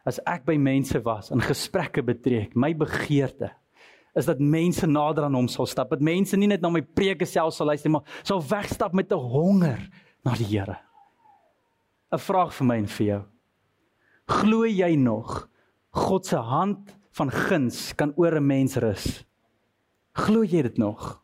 as 0.08 0.18
ek 0.26 0.46
by 0.48 0.56
mense 0.58 0.98
was 1.06 1.30
in 1.30 1.42
gesprekke 1.44 2.02
betrek, 2.02 2.56
my 2.58 2.72
begeerte 2.74 3.52
is 4.18 4.26
dat 4.26 4.40
mense 4.42 4.88
nader 4.90 5.28
aan 5.28 5.38
hom 5.38 5.48
sal 5.52 5.68
stap. 5.70 5.92
Dat 5.94 6.02
mense 6.04 6.38
nie 6.40 6.50
net 6.50 6.64
na 6.64 6.72
my 6.74 6.82
preke 6.82 7.28
self 7.30 7.54
sal 7.56 7.70
luister 7.70 7.92
maar 7.94 8.08
sal 8.24 8.42
wegstap 8.42 8.96
met 8.98 9.12
'n 9.12 9.20
honger 9.20 9.80
na 10.26 10.34
die 10.36 10.50
Here. 10.50 10.80
'n 12.12 12.18
Vraag 12.18 12.54
vir 12.54 12.66
my 12.66 12.78
en 12.78 12.88
vir 12.88 13.06
jou. 13.06 13.22
Glo 14.28 14.66
jy 14.66 14.96
nog 14.96 15.48
God 15.92 16.26
se 16.26 16.38
hand 16.38 16.98
van 17.12 17.32
guns 17.32 17.94
kan 17.94 18.14
oor 18.16 18.36
'n 18.36 18.48
mens 18.48 18.78
rus? 18.78 19.26
Glo 20.14 20.44
jy 20.44 20.62
dit 20.62 20.78
nog? 20.78 21.22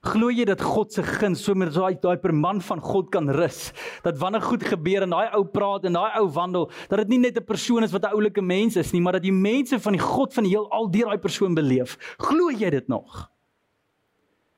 Glo 0.00 0.30
jy 0.32 0.46
dat 0.48 0.62
God 0.64 0.94
se 0.94 1.02
guns 1.04 1.42
so 1.44 1.52
met 1.52 1.74
daai 1.74 1.92
daai 2.00 2.16
per 2.22 2.32
man 2.32 2.62
van 2.64 2.80
God 2.80 3.10
kan 3.12 3.28
rus? 3.36 3.68
Dat 4.00 4.16
wanneer 4.16 4.40
goed 4.40 4.62
gebeur 4.64 5.04
en 5.04 5.12
daai 5.12 5.28
ou 5.36 5.42
praat 5.44 5.84
en 5.84 5.98
daai 5.98 6.14
ou 6.22 6.24
wandel, 6.32 6.70
dat 6.88 7.02
dit 7.02 7.12
nie 7.12 7.18
net 7.18 7.36
'n 7.36 7.44
persoon 7.44 7.84
is 7.84 7.92
wat 7.92 8.04
'n 8.04 8.14
oulike 8.16 8.40
mens 8.40 8.76
is 8.76 8.92
nie, 8.92 9.02
maar 9.02 9.12
dat 9.12 9.22
die 9.22 9.32
mense 9.32 9.78
van 9.78 9.92
die 9.92 10.00
God 10.00 10.32
van 10.32 10.44
die 10.44 10.56
heelal 10.56 10.90
deur 10.90 11.04
daai 11.04 11.18
persoon 11.18 11.54
beleef. 11.54 11.98
Glo 12.16 12.50
jy 12.50 12.70
dit 12.70 12.88
nog? 12.88 13.30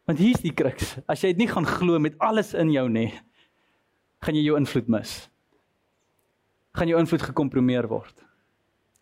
Want 0.07 0.19
hier's 0.19 0.41
die 0.41 0.55
kruks. 0.55 0.99
As 1.09 1.23
jy 1.23 1.29
dit 1.29 1.39
nie 1.39 1.49
gaan 1.49 1.67
glo 1.67 1.99
met 1.99 2.19
alles 2.19 2.55
in 2.55 2.71
jou 2.71 2.89
nie, 2.89 3.13
gaan 4.21 4.35
jy 4.35 4.45
jou 4.45 4.57
invloed 4.57 4.89
mis. 4.89 5.29
Gaan 6.75 6.89
jou 6.89 6.99
invloed 6.99 7.23
gekompromieer 7.23 7.89
word. 7.89 8.25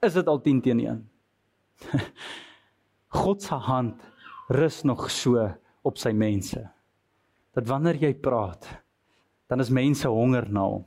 Is 0.02 0.14
dit 0.14 0.26
al 0.26 0.40
10 0.40 0.60
teen 0.60 0.80
1? 0.80 1.10
God 3.08 3.42
se 3.42 3.54
hand 3.54 4.00
rus 4.48 4.82
nog 4.82 5.10
so 5.10 5.59
op 5.82 5.98
sy 5.98 6.12
mense. 6.12 6.60
Dat 7.56 7.66
wanneer 7.66 7.98
jy 8.00 8.14
praat, 8.14 8.66
dan 9.50 9.60
is 9.60 9.72
mense 9.74 10.08
honger 10.08 10.46
na 10.52 10.66
hom. 10.68 10.86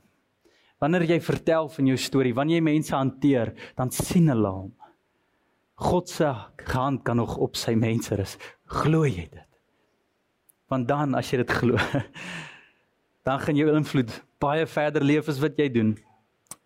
Wanneer 0.83 1.05
jy 1.13 1.19
vertel 1.23 1.69
van 1.71 1.87
jou 1.87 1.97
storie, 1.99 2.33
wanneer 2.35 2.59
jy 2.59 2.65
mense 2.65 2.95
hanteer, 2.95 3.53
dan 3.77 3.91
sien 3.91 4.27
hulle 4.31 4.51
hom. 4.51 4.71
God 5.83 6.09
se 6.11 6.29
hand 6.73 7.03
kan 7.03 7.17
nog 7.19 7.37
op 7.41 7.57
sy 7.59 7.73
mense 7.75 8.15
rus. 8.15 8.37
Glo 8.69 9.07
jy 9.07 9.27
dit? 9.31 9.49
Want 10.71 10.87
dan 10.87 11.15
as 11.15 11.29
jy 11.31 11.41
dit 11.41 11.51
glo, 11.51 11.79
dan 13.27 13.39
gaan 13.39 13.59
jou 13.59 13.69
invloed 13.71 14.11
baie 14.43 14.65
verder 14.67 15.03
leef 15.05 15.29
as 15.31 15.39
wat 15.43 15.59
jy 15.59 15.69
doen, 15.71 15.93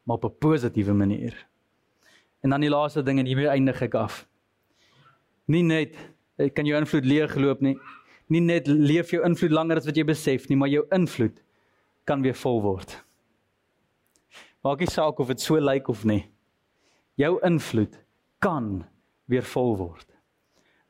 maar 0.05 0.17
op 0.17 0.25
'n 0.25 0.37
positiewe 0.39 0.93
manier. 0.93 1.35
En 2.41 2.49
dan 2.49 2.61
die 2.61 2.69
laaste 2.69 3.03
ding 3.03 3.19
en 3.19 3.25
hiermee 3.25 3.49
eindig 3.49 3.81
ek 3.81 3.95
af. 3.95 4.27
Nie 5.45 5.63
net 5.63 5.97
kan 6.53 6.65
jou 6.65 6.77
invloed 6.77 7.05
leeg 7.05 7.31
geloop 7.33 7.61
nie, 7.61 7.77
nie 8.33 8.43
net 8.43 8.67
leef 8.67 9.13
jou 9.13 9.21
invloed 9.25 9.53
langer 9.55 9.81
as 9.81 9.87
wat 9.87 9.97
jy 9.97 10.05
besef 10.07 10.47
nie, 10.49 10.57
maar 10.59 10.71
jou 10.71 10.83
invloed 10.95 11.39
kan 12.07 12.23
weer 12.23 12.35
vol 12.37 12.61
word. 12.63 12.97
Maak 14.65 14.81
nie 14.83 14.91
saak 14.91 15.19
of 15.19 15.31
dit 15.31 15.43
so 15.43 15.59
lyk 15.61 15.87
of 15.91 16.03
nie. 16.07 16.25
Jou 17.19 17.37
invloed 17.45 17.95
kan 18.43 18.85
weer 19.31 19.45
vol 19.53 19.75
word. 19.79 20.07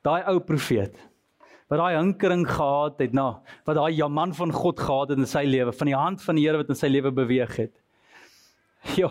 Daai 0.06 0.24
ou 0.32 0.40
profeet 0.44 0.98
wat 1.68 1.82
daai 1.82 1.98
hinkering 1.98 2.46
gehad 2.48 3.02
het 3.04 3.16
na 3.18 3.26
wat 3.68 3.76
daai 3.76 3.92
ja 3.98 4.08
man 4.08 4.32
van 4.36 4.54
God 4.56 4.80
gehad 4.80 5.12
het 5.12 5.20
in 5.20 5.28
sy 5.28 5.44
lewe, 5.44 5.74
van 5.76 5.90
die 5.90 5.98
hand 5.98 6.24
van 6.24 6.40
die 6.40 6.46
Here 6.46 6.62
wat 6.62 6.72
in 6.72 6.80
sy 6.80 6.88
lewe 6.88 7.12
beweeg 7.12 7.58
het. 7.60 7.74
Jo, 8.96 9.10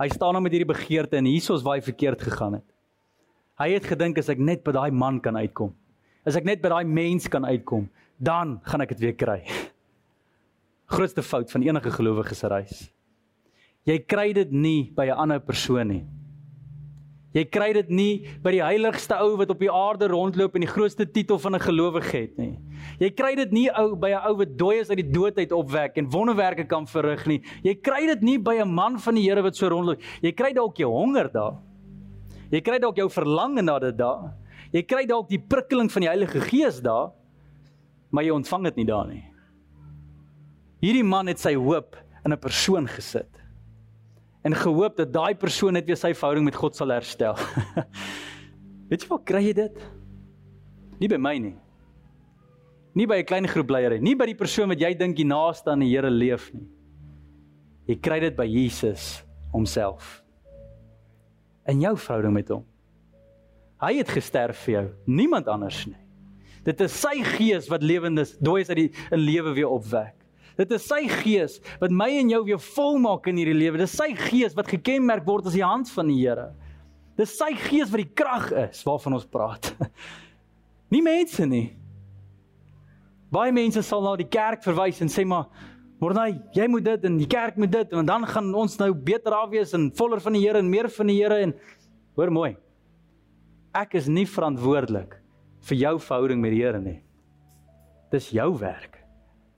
hy 0.00 0.08
staan 0.12 0.36
nou 0.36 0.42
met 0.44 0.52
hierdie 0.52 0.68
begeerte 0.68 1.16
en 1.16 1.28
hiersoos 1.30 1.64
waar 1.64 1.78
hy 1.78 1.84
verkeerd 1.86 2.20
gegaan 2.26 2.58
het. 2.58 2.66
Hy 3.60 3.70
het 3.72 3.88
gedink 3.88 4.20
as 4.20 4.28
ek 4.32 4.40
net 4.40 4.64
by 4.64 4.74
daai 4.76 4.90
man 4.92 5.22
kan 5.24 5.36
uitkom, 5.40 5.72
As 6.26 6.36
ek 6.36 6.44
net 6.44 6.60
by 6.60 6.68
daai 6.68 6.84
mens 6.84 7.28
kan 7.28 7.44
uitkom, 7.44 7.88
dan 8.20 8.58
gaan 8.68 8.84
ek 8.84 8.92
dit 8.94 9.04
weer 9.06 9.16
kry. 9.16 9.40
Grootste 10.90 11.22
fout 11.22 11.50
van 11.50 11.62
enige 11.64 11.90
gelowige 11.94 12.34
se 12.34 12.48
reis. 12.50 12.88
Jy 13.88 13.98
kry 14.04 14.32
dit 14.36 14.50
nie 14.52 14.92
by 14.92 15.06
'n 15.06 15.16
ander 15.16 15.40
persoon 15.40 15.88
nie. 15.88 16.04
Jy 17.30 17.44
kry 17.46 17.72
dit 17.72 17.90
nie 17.94 18.26
by 18.42 18.50
die 18.50 18.62
heiligste 18.62 19.14
ou 19.22 19.36
wat 19.38 19.50
op 19.50 19.60
die 19.62 19.70
aarde 19.70 20.08
rondloop 20.10 20.56
en 20.58 20.64
die 20.64 20.70
grootste 20.70 21.06
titel 21.06 21.38
van 21.38 21.54
'n 21.54 21.62
gelowige 21.62 22.16
het 22.16 22.38
nie. 22.38 22.58
Jy 22.98 23.10
kry 23.10 23.36
dit 23.36 23.52
nie 23.52 23.70
ou 23.70 23.94
by 23.94 24.10
'n 24.10 24.26
ou 24.26 24.36
wat 24.36 24.58
dooi 24.58 24.80
is 24.80 24.90
uit 24.90 24.98
die 24.98 25.12
dood 25.12 25.38
uit 25.38 25.52
opwek 25.52 25.96
en 25.96 26.10
wonderwerke 26.10 26.66
kan 26.66 26.86
verrig 26.86 27.26
nie. 27.26 27.40
Jy 27.62 27.74
kry 27.74 28.06
dit 28.06 28.22
nie 28.22 28.38
by 28.38 28.58
'n 28.60 28.74
man 28.74 28.98
van 28.98 29.14
die 29.14 29.22
Here 29.22 29.42
wat 29.42 29.56
so 29.56 29.68
rondloop. 29.68 30.00
Jy 30.22 30.32
kry 30.32 30.52
dalk 30.52 30.76
jou 30.76 30.90
honger 30.90 31.30
daar. 31.32 31.56
Jy 32.50 32.60
kry 32.60 32.78
dalk 32.78 32.96
jou 32.96 33.08
verlange 33.08 33.62
na 33.62 33.78
dit 33.78 33.96
daar. 33.96 34.34
Jy 34.72 34.82
kry 34.86 35.06
dalk 35.06 35.28
die 35.28 35.40
prikkeling 35.40 35.90
van 35.90 36.02
die 36.02 36.08
Heilige 36.08 36.40
Gees 36.40 36.80
daar. 36.80 37.12
maar 38.10 38.24
jy 38.26 38.32
ontvang 38.34 38.64
dit 38.64 38.76
nie 38.80 38.86
daar 38.88 39.06
nie. 39.06 39.22
Hierdie 40.82 41.06
man 41.06 41.28
het 41.30 41.38
sy 41.38 41.54
hoop 41.54 41.96
in 42.24 42.32
'n 42.32 42.40
persoon 42.40 42.88
gesit 42.88 43.30
en 44.42 44.54
gehoop 44.54 44.96
dat 44.96 45.12
daai 45.12 45.34
persoon 45.34 45.72
net 45.72 45.86
weer 45.86 45.96
sy 45.96 46.12
verhouding 46.14 46.44
met 46.44 46.56
God 46.56 46.74
sal 46.74 46.90
herstel. 46.90 47.36
Weet 48.90 49.02
jy 49.02 49.08
waar 49.08 49.24
kry 49.24 49.42
jy 49.46 49.52
dit? 49.52 49.76
Nie 50.98 51.08
by 51.08 51.16
my 51.16 51.38
nie. 51.38 51.56
Nie 52.94 53.06
by 53.06 53.20
'n 53.20 53.24
klein 53.24 53.46
groep 53.46 53.70
leiers 53.70 54.00
nie, 54.00 54.10
nie 54.10 54.16
by 54.16 54.26
die 54.26 54.34
persoon 54.34 54.68
wat 54.68 54.80
jy 54.80 54.94
dink 54.94 55.16
die 55.16 55.28
naaste 55.28 55.70
aan 55.70 55.80
die 55.80 55.94
Here 55.94 56.10
leef 56.10 56.52
nie. 56.52 56.66
Jy 57.86 57.96
kry 58.00 58.20
dit 58.20 58.36
by 58.36 58.46
Jesus 58.46 59.24
homself. 59.52 60.24
In 61.66 61.80
jou 61.80 61.96
verhouding 61.96 62.34
met 62.34 62.48
hom. 62.48 62.64
Hy 63.80 63.94
het 63.96 64.12
gesterf 64.12 64.66
vir 64.66 64.74
jou, 64.74 64.86
niemand 65.08 65.48
anders 65.48 65.84
nie. 65.88 65.98
Dit 66.66 66.80
is 66.84 66.92
sy 67.00 67.22
gees 67.24 67.70
wat 67.72 67.84
lewendes 67.84 68.34
dooies 68.44 68.68
uit 68.68 68.76
die 68.82 68.88
in 69.08 69.22
lewe 69.24 69.54
weer 69.56 69.70
opwek. 69.72 70.16
Dit 70.60 70.74
is 70.76 70.84
sy 70.84 71.06
gees 71.08 71.56
wat 71.80 71.92
my 71.94 72.10
en 72.20 72.32
jou 72.34 72.42
weer 72.44 72.60
volmaak 72.60 73.30
in 73.30 73.38
hierdie 73.40 73.56
lewe. 73.56 73.80
Dit 73.80 73.88
is 73.88 73.96
sy 73.96 74.10
gees 74.18 74.56
wat 74.58 74.68
gekenmerk 74.68 75.24
word 75.24 75.48
as 75.48 75.56
die 75.56 75.64
hand 75.64 75.88
van 75.94 76.10
die 76.12 76.18
Here. 76.20 76.50
Dis 77.16 77.32
sy 77.38 77.54
gees 77.68 77.88
wat 77.92 78.02
die 78.02 78.12
krag 78.16 78.50
is 78.66 78.84
waarvan 78.84 79.16
ons 79.16 79.28
praat. 79.28 79.72
Nie 80.92 81.00
mense 81.04 81.46
nie. 81.48 81.70
Baie 83.32 83.54
mense 83.54 83.80
sal 83.86 84.04
na 84.04 84.16
die 84.18 84.28
kerk 84.28 84.64
verwys 84.66 85.00
en 85.00 85.12
sê 85.12 85.24
maar 85.24 85.48
Mornay, 86.00 86.32
jy 86.56 86.64
moet 86.72 86.86
dit 86.86 87.02
en 87.04 87.18
die 87.20 87.28
kerk 87.28 87.58
moet 87.60 87.72
dit 87.74 87.90
en 87.92 88.06
dan 88.08 88.24
gaan 88.24 88.46
ons 88.56 88.78
nou 88.80 88.88
beter 88.96 89.34
af 89.36 89.50
wees 89.52 89.74
en 89.76 89.90
voller 89.98 90.20
van 90.24 90.32
die 90.36 90.40
Here 90.46 90.60
en 90.62 90.70
meer 90.72 90.88
van 90.92 91.12
die 91.12 91.18
Here 91.18 91.42
en 91.44 91.52
hoor 92.16 92.32
mooi. 92.32 92.54
Ek 93.70 93.94
is 93.94 94.08
nie 94.10 94.26
verantwoordelik 94.26 95.12
vir 95.68 95.76
jou 95.78 95.92
verhouding 96.02 96.40
met 96.42 96.50
die 96.50 96.62
Here 96.64 96.80
nie. 96.82 96.98
Dis 98.10 98.32
jou 98.34 98.48
werk. 98.58 98.98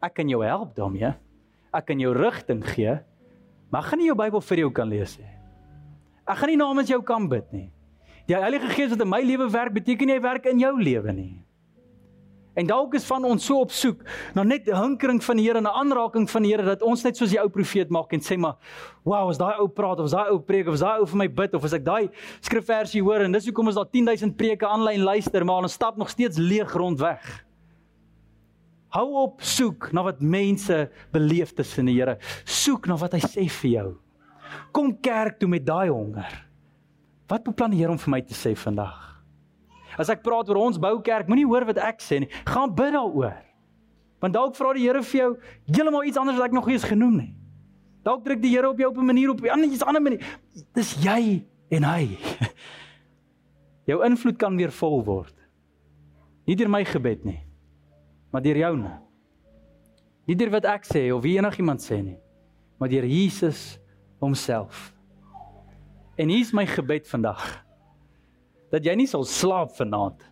Ek 0.05 0.13
kan 0.19 0.29
jou 0.29 0.43
help 0.45 0.75
daarmee. 0.77 1.15
Ek 1.73 1.87
kan 1.89 2.01
jou 2.01 2.13
rigting 2.13 2.61
gee. 2.75 2.99
Maar 3.73 3.81
ek 3.81 3.89
gaan 3.89 4.03
nie 4.03 4.11
jou 4.11 4.17
Bybel 4.19 4.45
vir 4.45 4.61
jou 4.67 4.73
kan 4.77 4.91
lees 4.93 5.17
nie. 5.17 5.31
Ek 6.29 6.37
gaan 6.43 6.53
nie 6.53 6.61
namens 6.61 6.93
jou 6.93 7.01
kan 7.01 7.25
bid 7.31 7.49
nie. 7.57 7.71
Die 8.29 8.37
Heilige 8.37 8.69
Gees 8.77 8.93
wat 8.93 9.01
in 9.01 9.09
my 9.09 9.23
lewe 9.25 9.49
werk, 9.51 9.73
beteken 9.75 10.07
nie 10.07 10.19
hy 10.19 10.23
werk 10.23 10.45
in 10.47 10.61
jou 10.61 10.75
lewe 10.77 11.13
nie. 11.17 11.42
En 12.55 12.67
dalk 12.69 12.95
is 12.99 13.05
van 13.09 13.25
ons 13.25 13.45
so 13.45 13.63
op 13.65 13.71
soek 13.73 14.03
na 14.37 14.43
net 14.45 14.67
hinkering 14.69 15.23
van 15.25 15.39
die 15.41 15.47
Here 15.47 15.59
en 15.59 15.65
'n 15.65 15.79
aanraking 15.81 16.31
van 16.31 16.43
die 16.43 16.51
Here 16.53 16.65
dat 16.65 16.83
ons 16.83 17.03
net 17.03 17.17
soos 17.17 17.31
die 17.31 17.41
ou 17.41 17.49
profeet 17.49 17.89
maak 17.89 18.13
en 18.13 18.21
sê 18.21 18.37
maar 18.37 18.57
wow, 19.05 19.31
as 19.31 19.39
daai 19.39 19.59
ou 19.59 19.69
praat 19.69 19.99
of 19.99 20.05
as 20.05 20.13
daai 20.13 20.31
ou 20.31 20.39
preek 20.39 20.67
of 20.67 20.75
as 20.75 20.81
daai 20.81 20.99
ou 21.01 21.07
vir 21.07 21.17
my 21.17 21.29
bid 21.29 21.55
of 21.55 21.65
as 21.65 21.73
ek 21.73 21.85
daai 21.85 22.11
skrifversie 22.41 23.03
hoor 23.03 23.25
en 23.25 23.33
dis 23.33 23.47
hoekom 23.47 23.67
ons 23.67 23.75
daar 23.75 23.91
10000 23.91 24.37
preke 24.37 24.67
aanlyn 24.67 25.01
luister 25.01 25.45
maar 25.45 25.63
ons 25.63 25.73
stap 25.73 25.97
nog 25.97 26.11
steeds 26.11 26.37
leeg 26.37 26.73
rond 26.75 27.01
weg. 27.01 27.45
Hou 28.93 29.09
op 29.23 29.41
soek 29.41 29.93
na 29.93 30.03
wat 30.03 30.21
mense 30.21 30.91
beleef 31.13 31.55
tussen 31.55 31.87
die 31.87 31.95
Here. 31.95 32.19
Soek 32.45 32.87
na 32.87 32.97
wat 32.97 33.13
hy 33.13 33.21
sê 33.21 33.49
vir 33.49 33.71
jou. 33.71 33.97
Kom 34.73 35.01
kerk 35.01 35.39
toe 35.39 35.49
met 35.49 35.65
daai 35.65 35.89
honger. 35.89 36.45
Wat 37.29 37.45
beplan 37.45 37.71
die 37.71 37.79
Here 37.79 37.91
om 37.91 37.99
vir 37.99 38.11
my 38.11 38.21
te 38.21 38.35
sê 38.35 38.53
vandag? 38.55 39.12
As 39.99 40.09
ek 40.13 40.23
praat 40.23 40.49
oor 40.49 40.57
ons 40.57 40.79
boukerk, 40.81 41.29
moenie 41.29 41.47
hoor 41.47 41.67
wat 41.69 41.79
ek 41.79 42.01
sê 42.01 42.23
nie. 42.23 42.31
Gaan 42.49 42.75
bid 42.75 42.93
daaroor. 42.95 43.39
Want 44.23 44.35
dalk 44.35 44.57
vra 44.57 44.73
die 44.77 44.87
Here 44.87 45.03
vir 45.03 45.19
jou 45.21 45.31
heeltemal 45.67 46.05
iets 46.07 46.17
anders 46.17 46.39
wat 46.39 46.51
ek 46.51 46.57
nog 46.57 46.67
nie 46.67 46.79
eens 46.79 46.87
genoem 46.87 47.17
nie. 47.17 47.33
Dalk 48.07 48.25
druk 48.25 48.43
die 48.43 48.53
Here 48.55 48.71
op 48.71 48.79
jou 48.79 48.91
op 48.91 48.99
'n 48.99 49.07
manier 49.07 49.31
op 49.31 49.41
'n 49.41 49.83
ander 49.87 50.03
manier. 50.03 50.23
Dis 50.75 50.95
jy 51.03 51.45
en 51.71 51.85
hy. 51.85 52.19
Jou 53.91 54.05
invloed 54.05 54.39
kan 54.39 54.57
weer 54.57 54.71
vol 54.71 55.03
word. 55.05 55.35
Nie 56.47 56.57
deur 56.57 56.69
my 56.69 56.85
gebed 56.85 57.25
nie, 57.25 57.41
maar 58.31 58.43
deur 58.43 58.57
joune. 58.57 59.01
Nie 60.27 60.37
deur 60.37 60.51
wat 60.51 60.65
ek 60.65 60.85
sê 60.85 61.11
of 61.13 61.23
wie 61.23 61.39
enigiemand 61.39 61.81
sê 61.81 62.03
nie, 62.03 62.19
maar 62.79 62.89
deur 62.89 63.05
Jesus 63.05 63.79
homself. 64.21 64.95
En 66.17 66.29
hier 66.29 66.41
is 66.41 66.53
my 66.53 66.67
gebed 66.67 67.09
vandag 67.09 67.62
dat 68.73 68.85
jy 68.85 68.95
nie 68.97 69.09
sal 69.09 69.25
slaap 69.29 69.75
vanaand 69.77 70.25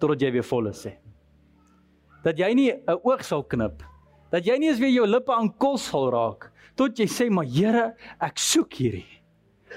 totdat 0.00 0.22
jy 0.22 0.30
weer 0.36 0.46
vol 0.46 0.68
is 0.70 0.84
nie. 0.84 0.96
Dat 2.24 2.38
jy 2.38 2.52
nie 2.54 2.70
'n 2.72 3.00
oog 3.02 3.24
sal 3.24 3.42
knip. 3.42 3.82
Dat 4.30 4.44
jy 4.44 4.58
nie 4.58 4.68
eens 4.68 4.78
weer 4.78 4.92
jou 4.92 5.06
lippe 5.06 5.32
aan 5.32 5.52
kos 5.58 5.88
sal 5.88 6.10
raak 6.10 6.52
tot 6.76 6.96
jy 6.98 7.06
sê 7.06 7.30
maar 7.30 7.44
Here, 7.44 7.94
ek 8.20 8.38
soek 8.38 8.72
hierdie. 8.72 9.20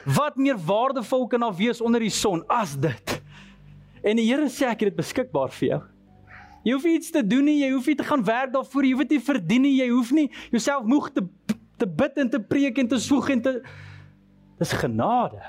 Wat 0.06 0.38
meer 0.38 0.58
waardevol 0.58 1.28
kan 1.28 1.40
daar 1.40 1.56
wees 1.56 1.82
onder 1.82 2.00
die 2.00 2.10
son 2.10 2.44
as 2.50 2.76
dit? 2.76 3.22
En 4.04 4.16
die 4.16 4.26
Here 4.26 4.48
sê 4.50 4.68
ek 4.68 4.80
het 4.84 4.90
dit 4.92 4.96
beskikbaar 4.96 5.50
vir 5.50 5.70
jou. 5.70 5.82
Jy 6.64 6.74
hoef 6.74 6.86
iets 6.86 7.12
te 7.12 7.24
doen 7.28 7.44
nie, 7.44 7.60
jy 7.60 7.72
hoef 7.74 7.88
nie 7.88 7.96
te 7.96 8.04
gaan 8.04 8.24
werk 8.24 8.54
daarvoor, 8.54 8.84
jy 8.84 8.92
hoef 8.92 9.04
dit 9.04 9.18
nie 9.18 9.26
verdien 9.26 9.62
nie, 9.62 9.74
jy 9.82 9.90
hoef 9.90 10.12
nie 10.12 10.30
jouself 10.52 10.86
moeg 10.86 11.12
te 11.12 11.28
te 11.78 11.88
bid 11.88 12.18
en 12.18 12.30
te 12.30 12.40
preek 12.40 12.78
en 12.78 12.88
te 12.88 13.00
soeg 13.00 13.30
en 13.34 13.42
te 13.42 13.54
Dis 14.60 14.72
genade. 14.78 15.42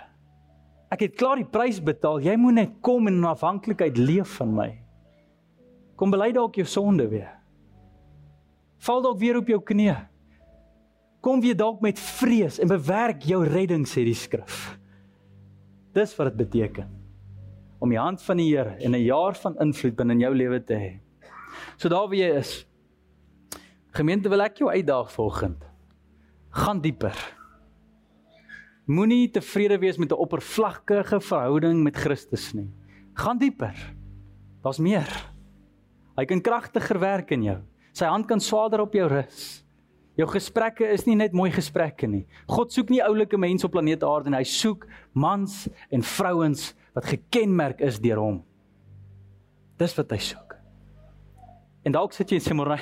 Ek 0.94 1.00
het 1.09 1.16
klaar 1.18 1.40
die 1.40 1.48
prys 1.48 1.80
betaal. 1.83 2.20
Jy 2.22 2.37
moet 2.38 2.59
net 2.61 2.74
kom 2.85 3.09
en 3.11 3.16
in 3.18 3.26
afhanklikheid 3.26 3.98
leef 3.98 4.37
van 4.38 4.52
my. 4.54 4.68
Kom 5.98 6.12
bely 6.14 6.30
dalk 6.35 6.59
jou 6.61 6.66
sonde 6.70 7.09
weer. 7.11 7.33
Val 8.85 9.02
dalk 9.02 9.18
weer 9.18 9.40
op 9.40 9.50
jou 9.50 9.59
knieë. 9.59 9.96
Kom 11.24 11.40
weer 11.42 11.57
dalk 11.57 11.80
met 11.83 11.98
vrees 11.98 12.61
en 12.61 12.70
bewerk 12.70 13.24
jou 13.26 13.40
redding 13.48 13.87
sê 13.88 14.04
die 14.07 14.18
skrif. 14.18 14.76
Dis 15.96 16.14
wat 16.18 16.33
dit 16.33 16.44
beteken 16.44 16.90
om 17.85 17.90
die 17.92 18.00
hand 18.00 18.22
van 18.24 18.38
die 18.40 18.46
Here 18.48 18.76
en 18.80 18.94
'n 18.94 19.04
jaar 19.04 19.35
van 19.35 19.59
invloed 19.61 19.96
binne 19.96 20.12
in 20.12 20.20
jou 20.20 20.35
lewe 20.35 20.61
te 20.64 20.74
hê. 20.74 21.00
So 21.76 21.88
daar 21.88 22.09
wie 22.09 22.22
jy 22.22 22.38
is. 22.38 22.66
Gemeente 23.92 24.28
wil 24.28 24.42
ek 24.42 24.59
jou 24.59 24.70
uitdaag 24.70 25.12
volgende. 25.12 25.66
Gaan 26.50 26.80
dieper. 26.80 27.14
Moenie 28.85 29.31
tevrede 29.33 29.79
wees 29.81 29.97
met 29.97 30.12
'n 30.12 30.20
oppervlakkige 30.20 31.20
verhouding 31.20 31.83
met 31.83 31.97
Christus 31.97 32.53
nie. 32.53 32.70
Gaan 33.14 33.38
dieper. 33.38 33.94
Daar's 34.62 34.79
meer. 34.79 35.33
Hy 36.16 36.25
kan 36.25 36.40
kragtiger 36.40 36.99
werk 36.99 37.31
in 37.31 37.42
jou. 37.42 37.59
Sy 37.92 38.05
hand 38.05 38.27
kan 38.27 38.40
swaarder 38.40 38.81
op 38.81 38.92
jou 38.92 39.09
rus. 39.09 39.64
Jou 40.16 40.29
gesprekke 40.29 40.87
is 40.92 41.07
nie 41.07 41.16
net 41.16 41.33
mooi 41.33 41.51
gesprekke 41.51 42.07
nie. 42.07 42.27
God 42.47 42.73
soek 42.73 42.90
nie 42.90 43.03
oulike 43.03 43.38
mense 43.38 43.66
op 43.66 43.73
planeet 43.73 44.03
Aarde 44.03 44.31
nie. 44.31 44.38
Hy 44.38 44.44
soek 44.44 44.87
mans 45.12 45.68
en 45.90 46.03
vrouens 46.03 46.75
wat 46.94 47.05
gekenmerk 47.05 47.81
is 47.81 47.99
deur 47.99 48.18
hom. 48.18 48.44
Dis 49.79 49.97
wat 49.97 50.11
hy 50.11 50.18
soek. 50.18 50.55
En 51.85 51.92
dalk 51.92 52.12
sit 52.12 52.31
jy 52.31 52.37
en 52.37 52.40
sê 52.40 52.55
môre, 52.55 52.79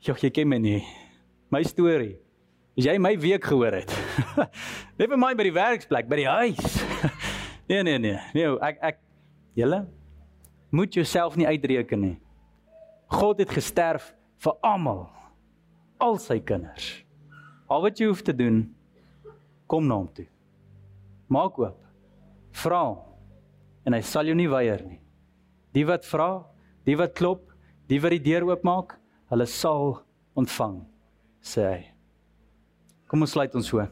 "Jy 0.00 0.30
ken 0.30 0.48
my 0.48 0.58
nie. 0.58 0.84
My 1.50 1.62
storie 1.62 2.18
As 2.78 2.86
jy 2.86 2.96
my 3.02 3.14
week 3.20 3.44
gehoor 3.50 3.80
het. 3.80 3.92
Net 4.98 5.10
vir 5.10 5.18
my 5.18 5.32
by 5.36 5.46
die 5.48 5.54
werksplek, 5.54 6.08
by 6.10 6.20
die 6.22 6.28
huis. 6.30 6.76
nee 7.70 7.82
nee 7.86 7.98
nee. 7.98 8.18
Nee, 8.36 8.52
ek 8.62 8.78
ek 8.92 9.00
julle 9.58 9.84
moet 10.70 10.94
jouself 10.94 11.36
nie 11.36 11.48
uitreken 11.50 12.00
nie. 12.00 12.16
God 13.10 13.42
het 13.42 13.50
gesterf 13.50 14.12
vir 14.40 14.54
almal. 14.62 15.08
Al 16.00 16.16
sy 16.22 16.38
kinders. 16.40 16.92
Al 17.70 17.82
wat 17.84 17.98
jy 18.00 18.08
hoef 18.10 18.22
te 18.26 18.34
doen, 18.34 18.62
kom 19.70 19.86
na 19.86 19.98
hom 20.00 20.08
toe. 20.14 20.26
Maak 21.30 21.58
oop. 21.60 21.78
Vra 22.62 22.84
en 23.86 23.94
hy 23.96 24.02
sal 24.06 24.30
jou 24.30 24.36
nie 24.38 24.48
weier 24.50 24.82
nie. 24.86 24.98
Die 25.74 25.84
wat 25.86 26.06
vra, 26.06 26.42
die 26.86 26.96
wat 26.98 27.14
klop, 27.18 27.50
die 27.90 28.00
wat 28.02 28.14
die 28.14 28.22
deur 28.22 28.48
oopmaak, 28.48 28.96
hulle 29.30 29.46
sal 29.50 30.00
ontvang, 30.38 30.80
sê 31.42 31.66
hy. 31.66 31.80
Kom 33.10 33.24
ons 33.26 33.32
sluit 33.34 33.54
ons 33.58 33.66
so. 33.66 33.82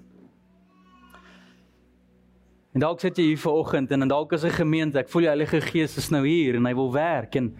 En 2.70 2.84
dalk 2.84 3.00
sit 3.02 3.16
jy 3.18 3.32
hier 3.32 3.40
vanoggend 3.42 3.90
en 3.90 4.06
en 4.06 4.12
dalk 4.12 4.32
is 4.36 4.44
'n 4.44 4.54
gemeente, 4.54 4.98
ek 4.98 5.08
voel 5.08 5.22
die 5.22 5.28
Heilige 5.28 5.60
Gees 5.60 5.96
is 5.98 6.10
nou 6.10 6.24
hier 6.24 6.54
en 6.54 6.64
hy 6.64 6.74
wil 6.74 6.92
werk 6.92 7.34
en 7.34 7.56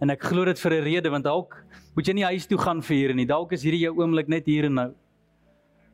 en 0.00 0.10
ek 0.10 0.22
glo 0.22 0.44
dit 0.44 0.58
vir 0.58 0.72
'n 0.72 0.84
rede 0.84 1.10
want 1.10 1.24
dalk 1.24 1.64
moet 1.96 2.06
jy 2.06 2.14
nie 2.14 2.24
huis 2.24 2.46
toe 2.46 2.58
gaan 2.58 2.82
vir 2.82 2.96
hier 2.96 3.14
nie. 3.14 3.26
Dalk 3.26 3.52
is 3.52 3.62
hierdie 3.62 3.80
jou 3.80 3.98
oomblik 3.98 4.28
net 4.28 4.46
hier 4.46 4.64
en 4.64 4.74
nou. 4.74 4.94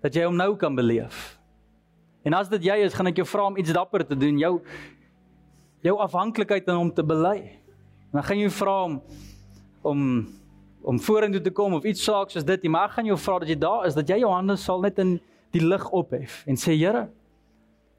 Dat 0.02 0.14
jy 0.14 0.24
hom 0.24 0.36
nou 0.36 0.56
kan 0.56 0.74
beleef. 0.74 1.38
En 2.24 2.34
as 2.34 2.48
dit 2.48 2.62
jy 2.62 2.76
is, 2.84 2.94
gaan 2.94 3.06
ek 3.06 3.16
jou 3.16 3.26
vra 3.26 3.46
om 3.46 3.56
iets 3.56 3.72
dapper 3.72 4.06
te 4.06 4.14
doen, 4.14 4.38
jou 4.38 4.60
jou 5.82 5.96
afhanklikheid 5.98 6.68
aan 6.68 6.76
hom 6.76 6.92
te 6.92 7.02
bely. 7.02 7.58
Dan 8.12 8.22
gaan 8.22 8.38
jy 8.38 8.50
vra 8.50 8.84
om 8.84 9.02
om 9.82 10.28
om 10.88 10.96
vorentoe 11.01 11.40
te 11.44 11.53
kom 11.53 11.74
of 11.77 11.85
iets 11.85 12.01
saaks 12.07 12.33
soos 12.33 12.46
dit, 12.48 12.64
maar 12.72 12.88
ek 12.88 12.96
gaan 12.96 13.09
jou 13.11 13.18
vra 13.20 13.37
dat 13.42 13.51
jy 13.53 13.59
daar 13.61 13.85
is 13.88 13.96
dat 13.96 14.09
jy 14.09 14.22
jou 14.22 14.31
hande 14.33 14.57
sal 14.57 14.81
net 14.81 14.96
in 15.03 15.18
die 15.53 15.61
lig 15.61 15.85
ophef 15.92 16.40
en 16.48 16.57
sê 16.57 16.77
Here, 16.79 17.09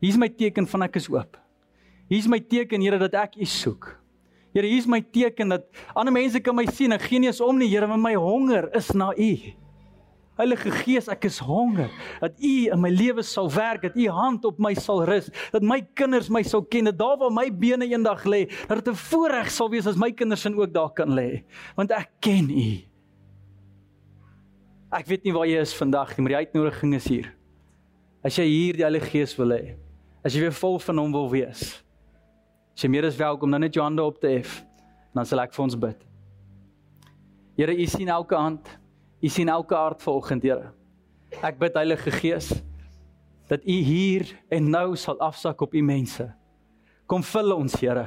hier's 0.02 0.18
my 0.18 0.30
teken 0.30 0.66
van 0.70 0.88
ek 0.88 0.98
is 0.98 1.10
oop. 1.12 1.38
Hier's 2.10 2.30
my 2.32 2.40
teken 2.42 2.82
Here 2.82 2.98
dat 3.02 3.14
ek 3.14 3.38
U 3.38 3.46
soek. 3.46 3.92
Here, 4.56 4.66
hier's 4.66 4.88
my 4.90 5.04
teken 5.06 5.54
dat 5.54 5.68
ander 5.94 6.16
mense 6.16 6.42
kan 6.42 6.58
my 6.58 6.66
sien 6.74 6.96
en 6.96 7.02
geen 7.04 7.28
eens 7.28 7.42
om 7.46 7.62
nie, 7.62 7.70
Here, 7.70 7.86
want 7.88 8.02
my 8.02 8.16
honger 8.18 8.72
is 8.78 8.90
na 8.98 9.12
U. 9.14 9.32
Heilige 10.40 10.72
Gees, 10.72 11.10
ek 11.12 11.26
is 11.28 11.42
honger 11.44 11.90
dat 12.22 12.38
U 12.40 12.52
in 12.72 12.80
my 12.80 12.90
lewe 12.94 13.24
sal 13.28 13.50
werk, 13.52 13.84
dat 13.84 13.98
U 14.00 14.06
hand 14.16 14.46
op 14.48 14.60
my 14.64 14.72
sal 14.80 15.04
rus, 15.08 15.28
dat 15.52 15.66
my 15.66 15.82
kinders 16.00 16.30
my 16.32 16.42
sal 16.48 16.64
ken, 16.64 16.88
dat 16.88 17.00
daar 17.00 17.18
waar 17.20 17.34
my 17.36 17.50
bene 17.52 17.90
eendag 17.90 18.24
lê, 18.24 18.46
dat 18.70 18.80
dit 18.80 18.94
'n 18.94 18.96
voorreg 18.96 19.52
sal 19.52 19.70
wees 19.70 19.88
as 19.88 20.00
my 20.00 20.12
kinders 20.12 20.46
in 20.46 20.56
ook 20.56 20.72
daar 20.74 20.94
kan 20.96 21.12
lê, 21.12 21.44
want 21.76 21.92
ek 21.92 22.10
ken 22.22 22.50
U. 22.50 22.80
Ek 24.92 25.06
weet 25.06 25.24
nie 25.24 25.34
waar 25.34 25.46
jy 25.46 25.60
is 25.60 25.76
vandag 25.76 26.18
nie, 26.18 26.24
maar 26.24 26.34
die 26.34 26.46
uitnodiging 26.48 26.96
is 26.96 27.08
hier. 27.08 27.36
As 28.24 28.36
jy 28.36 28.46
hier 28.46 28.74
die 28.74 28.84
Heilige 28.84 29.10
Gees 29.12 29.36
wil 29.38 29.52
hê, 29.52 29.76
as 30.24 30.34
jy 30.34 30.42
weer 30.42 30.56
vol 30.56 30.80
van 30.80 30.98
hom 30.98 31.12
wil 31.12 31.30
wees, 31.30 31.84
as 32.74 32.84
jy 32.84 32.90
meer 32.90 33.06
as 33.06 33.18
welkom 33.18 33.52
dan 33.52 33.62
net 33.62 33.74
jou 33.74 33.84
hande 33.84 34.04
op 34.04 34.20
te 34.22 34.28
hef, 34.28 34.64
dan 35.14 35.26
sal 35.26 35.40
ek 35.42 35.54
vir 35.54 35.64
ons 35.64 35.76
bid. 35.76 36.06
Here, 37.58 37.76
U 37.76 37.86
sien 37.86 38.08
elke 38.08 38.36
hand. 38.36 38.79
U 39.20 39.30
sien 39.32 39.50
elke 39.52 39.76
hart 39.76 40.04
vanoggend, 40.04 40.44
Here. 40.44 40.72
Ek 41.46 41.60
bid 41.62 41.78
Heilige 41.78 42.12
Gees 42.16 42.54
dat 43.50 43.64
U 43.66 43.76
hier 43.82 44.28
en 44.54 44.68
nou 44.70 44.94
sal 44.98 45.18
afsak 45.26 45.62
op 45.66 45.74
U 45.74 45.82
mense. 45.82 46.28
Kom 47.10 47.26
vul 47.26 47.56
ons, 47.56 47.76
Here. 47.82 48.06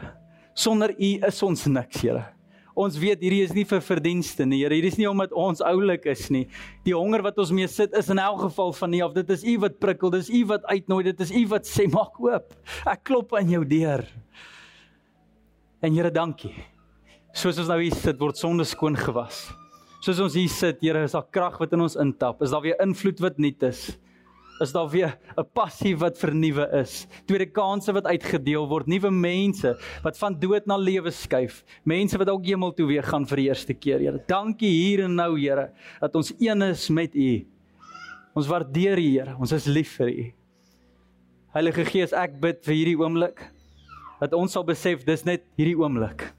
Sonder 0.54 0.94
U 0.94 1.10
is 1.28 1.42
ons 1.42 1.66
niks, 1.66 2.00
Here. 2.04 2.24
Ons 2.72 2.96
weet 2.96 3.20
hierdie 3.20 3.42
is 3.44 3.52
nie 3.52 3.66
vir 3.68 3.82
verdienste 3.84 4.46
nie, 4.48 4.62
Here. 4.62 4.72
Hierdie 4.72 4.94
is 4.94 4.98
nie 5.00 5.10
omdat 5.10 5.34
ons 5.36 5.60
oulik 5.68 6.06
is 6.08 6.28
nie. 6.32 6.46
Die 6.86 6.96
honger 6.96 7.26
wat 7.26 7.40
ons 7.42 7.52
mee 7.52 7.68
sit 7.68 7.92
is 7.98 8.08
in 8.12 8.22
elk 8.22 8.46
geval 8.46 8.72
van 8.78 8.96
U 8.96 9.02
of 9.10 9.16
dit 9.18 9.36
is 9.36 9.44
U 9.44 9.56
wat 9.66 9.80
prikkel, 9.82 10.14
dis 10.14 10.32
U 10.32 10.44
wat 10.54 10.68
uitnooi, 10.70 11.02
dit 11.10 11.24
is 11.26 11.34
U 11.42 11.46
wat 11.52 11.68
sê 11.68 11.88
maak 11.92 12.20
oop. 12.22 12.54
Ek 12.88 13.04
klop 13.10 13.34
aan 13.36 13.50
jou 13.52 13.64
deur. 13.68 14.06
En 15.82 15.92
Here, 15.92 16.14
dankie 16.14 16.54
soos 17.32 17.56
ons 17.56 17.70
nou 17.70 17.78
hier 17.80 17.96
sit 17.96 18.18
word 18.20 18.36
sonde 18.36 18.64
skoon 18.68 18.96
gewas. 18.98 19.46
Soos 20.02 20.18
ons 20.18 20.34
hier 20.34 20.50
sit, 20.50 20.80
Here, 20.82 21.04
is 21.06 21.12
daar 21.14 21.28
krag 21.30 21.60
wat 21.62 21.74
in 21.76 21.84
ons 21.84 21.94
intap. 21.94 22.40
Is 22.42 22.50
daar 22.50 22.64
weer 22.64 22.80
invloed 22.82 23.20
wat 23.22 23.36
nuut 23.38 23.60
is? 23.68 23.84
Is 24.62 24.72
daar 24.74 24.88
weer 24.90 25.14
'n 25.38 25.46
passie 25.54 25.94
wat 25.96 26.18
vernuwe 26.18 26.66
is? 26.80 27.06
Tweede 27.26 27.46
kansse 27.46 27.92
wat 27.92 28.06
uitgedeel 28.06 28.66
word, 28.66 28.86
nuwe 28.86 29.10
mense 29.10 29.78
wat 30.02 30.18
van 30.18 30.34
dood 30.34 30.66
na 30.66 30.76
lewe 30.76 31.10
skuif. 31.10 31.62
Mense 31.84 32.18
wat 32.18 32.26
dalk 32.26 32.44
hemel 32.44 32.74
toe 32.74 32.86
weer 32.86 33.02
gaan 33.02 33.26
vir 33.26 33.36
die 33.36 33.48
eerste 33.48 33.74
keer, 33.74 33.98
Here. 34.00 34.18
Dankie 34.26 34.70
hier 34.70 35.04
en 35.04 35.14
nou, 35.14 35.38
Here, 35.38 35.70
dat 36.00 36.14
ons 36.16 36.34
een 36.38 36.62
is 36.62 36.90
met 36.90 37.14
U. 37.14 37.46
Ons 38.34 38.46
waardeer 38.48 38.98
U, 38.98 39.18
Here. 39.18 39.36
Ons 39.38 39.52
is 39.52 39.66
lief 39.66 39.96
vir 39.98 40.08
U. 40.08 40.32
Heilige 41.54 41.84
Gees, 41.84 42.12
ek 42.12 42.40
bid 42.40 42.64
vir 42.64 42.74
hierdie 42.74 42.98
oomblik 42.98 43.52
dat 44.20 44.32
ons 44.34 44.52
sal 44.52 44.64
besef 44.64 45.04
dis 45.04 45.24
net 45.24 45.44
hierdie 45.56 45.78
oomblik. 45.78 46.32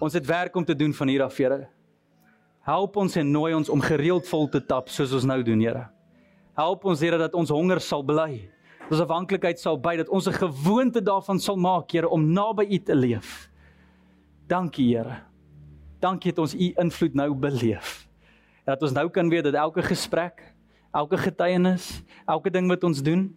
Ons 0.00 0.14
het 0.14 0.26
werk 0.26 0.54
om 0.56 0.64
te 0.64 0.74
doen 0.74 0.92
van 0.94 1.08
hier 1.08 1.22
af, 1.22 1.36
Here. 1.36 1.68
Help 2.66 2.98
ons 3.00 3.16
en 3.16 3.30
nooi 3.32 3.54
ons 3.56 3.70
om 3.72 3.80
gereeld 3.80 4.26
vol 4.28 4.48
te 4.52 4.60
tap 4.60 4.90
soos 4.92 5.14
ons 5.16 5.24
nou 5.24 5.40
doen, 5.44 5.60
Here. 5.64 5.86
Help 6.58 6.84
ons, 6.84 7.00
Here, 7.00 7.16
dat 7.18 7.34
ons 7.34 7.52
honger 7.52 7.80
sal 7.80 8.04
bly. 8.04 8.42
Ons 8.90 9.00
afhanklikheid 9.00 9.60
sal 9.60 9.78
by 9.80 9.96
dat 9.96 10.10
ons 10.12 10.28
'n 10.28 10.36
gewoonte 10.36 11.00
daarvan 11.00 11.40
sal 11.40 11.56
maak, 11.56 11.90
Here, 11.90 12.08
om 12.08 12.32
naby 12.32 12.66
U 12.68 12.78
te 12.78 12.94
leef. 12.94 13.48
Dankie, 14.46 14.94
Here. 14.94 15.22
Dankie 16.00 16.32
dat 16.32 16.38
ons 16.38 16.54
U 16.54 16.72
invloed 16.76 17.14
nou 17.14 17.34
beleef. 17.34 18.06
En 18.66 18.74
dat 18.76 18.82
ons 18.82 18.92
nou 18.92 19.08
kan 19.08 19.28
weet 19.28 19.44
dat 19.44 19.54
elke 19.54 19.82
gesprek, 19.82 20.54
elke 20.92 21.16
getuienis, 21.16 22.02
elke 22.26 22.50
ding 22.50 22.68
wat 22.68 22.84
ons 22.84 23.02
doen, 23.02 23.36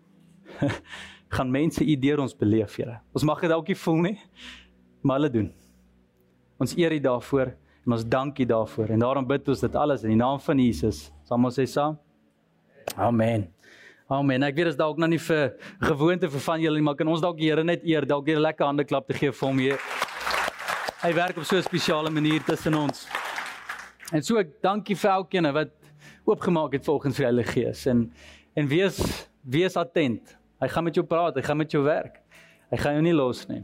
gaan 1.35 1.51
mense 1.51 1.85
U 1.85 1.95
deur 1.95 2.19
ons 2.19 2.35
beleef, 2.35 2.75
Here. 2.75 2.99
Ons 3.13 3.23
mag 3.23 3.39
dit 3.39 3.49
dalk 3.49 3.67
nie 3.67 3.77
voel 3.77 4.01
nie, 4.01 4.19
maar 5.01 5.15
hulle 5.15 5.31
doen. 5.31 5.53
Ons 6.59 6.75
eer 6.75 6.91
U 6.91 6.99
daarvoor 6.99 7.55
en 7.85 7.95
ons 7.95 8.05
dank 8.05 8.39
U 8.39 8.45
daarvoor. 8.45 8.93
En 8.95 8.99
daarom 8.99 9.27
bid 9.27 9.47
ons 9.47 9.59
dit 9.59 9.75
alles 9.75 10.03
in 10.03 10.09
die 10.09 10.19
naam 10.19 10.39
van 10.39 10.59
Jesus. 10.59 11.11
Sal 11.27 11.37
ons 11.37 11.59
sê 11.59 11.65
saam? 11.67 11.97
Amen. 12.95 13.47
Amen. 14.11 14.43
Ek 14.43 14.55
weet 14.55 14.67
dit 14.67 14.73
is 14.73 14.79
dalk 14.79 14.99
nou 14.99 15.09
nie 15.09 15.19
vir 15.19 15.53
gewoonte 15.81 16.29
vir 16.29 16.43
van 16.45 16.61
julle 16.61 16.79
nie, 16.79 16.85
maar 16.85 16.97
kan 16.99 17.07
ons 17.07 17.21
dalk 17.23 17.37
die 17.39 17.49
Here 17.49 17.63
net 17.63 17.83
eer, 17.87 18.05
dalk 18.05 18.27
'n 18.27 18.39
lekker 18.39 18.65
hande 18.65 18.83
klap 18.83 19.07
te 19.07 19.13
gee 19.13 19.31
vir 19.31 19.47
hom 19.47 19.57
hier. 19.57 19.79
Hy 21.01 21.13
werk 21.13 21.37
op 21.37 21.43
so 21.43 21.57
'n 21.57 21.63
spesiale 21.63 22.09
manier 22.09 22.43
tussen 22.43 22.75
ons. 22.75 23.07
En 24.11 24.21
so 24.21 24.37
ek 24.37 24.61
dankie 24.61 24.95
vir 24.95 25.11
elkeen 25.11 25.53
wat 25.53 25.71
oopgemaak 26.25 26.73
het 26.73 26.85
volgens 26.85 27.15
die 27.17 27.25
Heilige 27.25 27.51
Gees 27.51 27.85
en 27.85 28.11
en 28.55 28.67
wees 28.67 29.27
wees 29.41 29.75
attent. 29.75 30.37
Hy 30.59 30.67
gaan 30.67 30.83
met 30.83 30.95
jou 30.95 31.05
praat, 31.05 31.35
hy 31.35 31.41
gaan 31.41 31.57
met 31.57 31.71
jou 31.71 31.83
werk. 31.83 32.21
Hy 32.69 32.77
gaan 32.77 32.93
jou 32.93 33.01
nie 33.01 33.13
los 33.13 33.47
nie. 33.47 33.63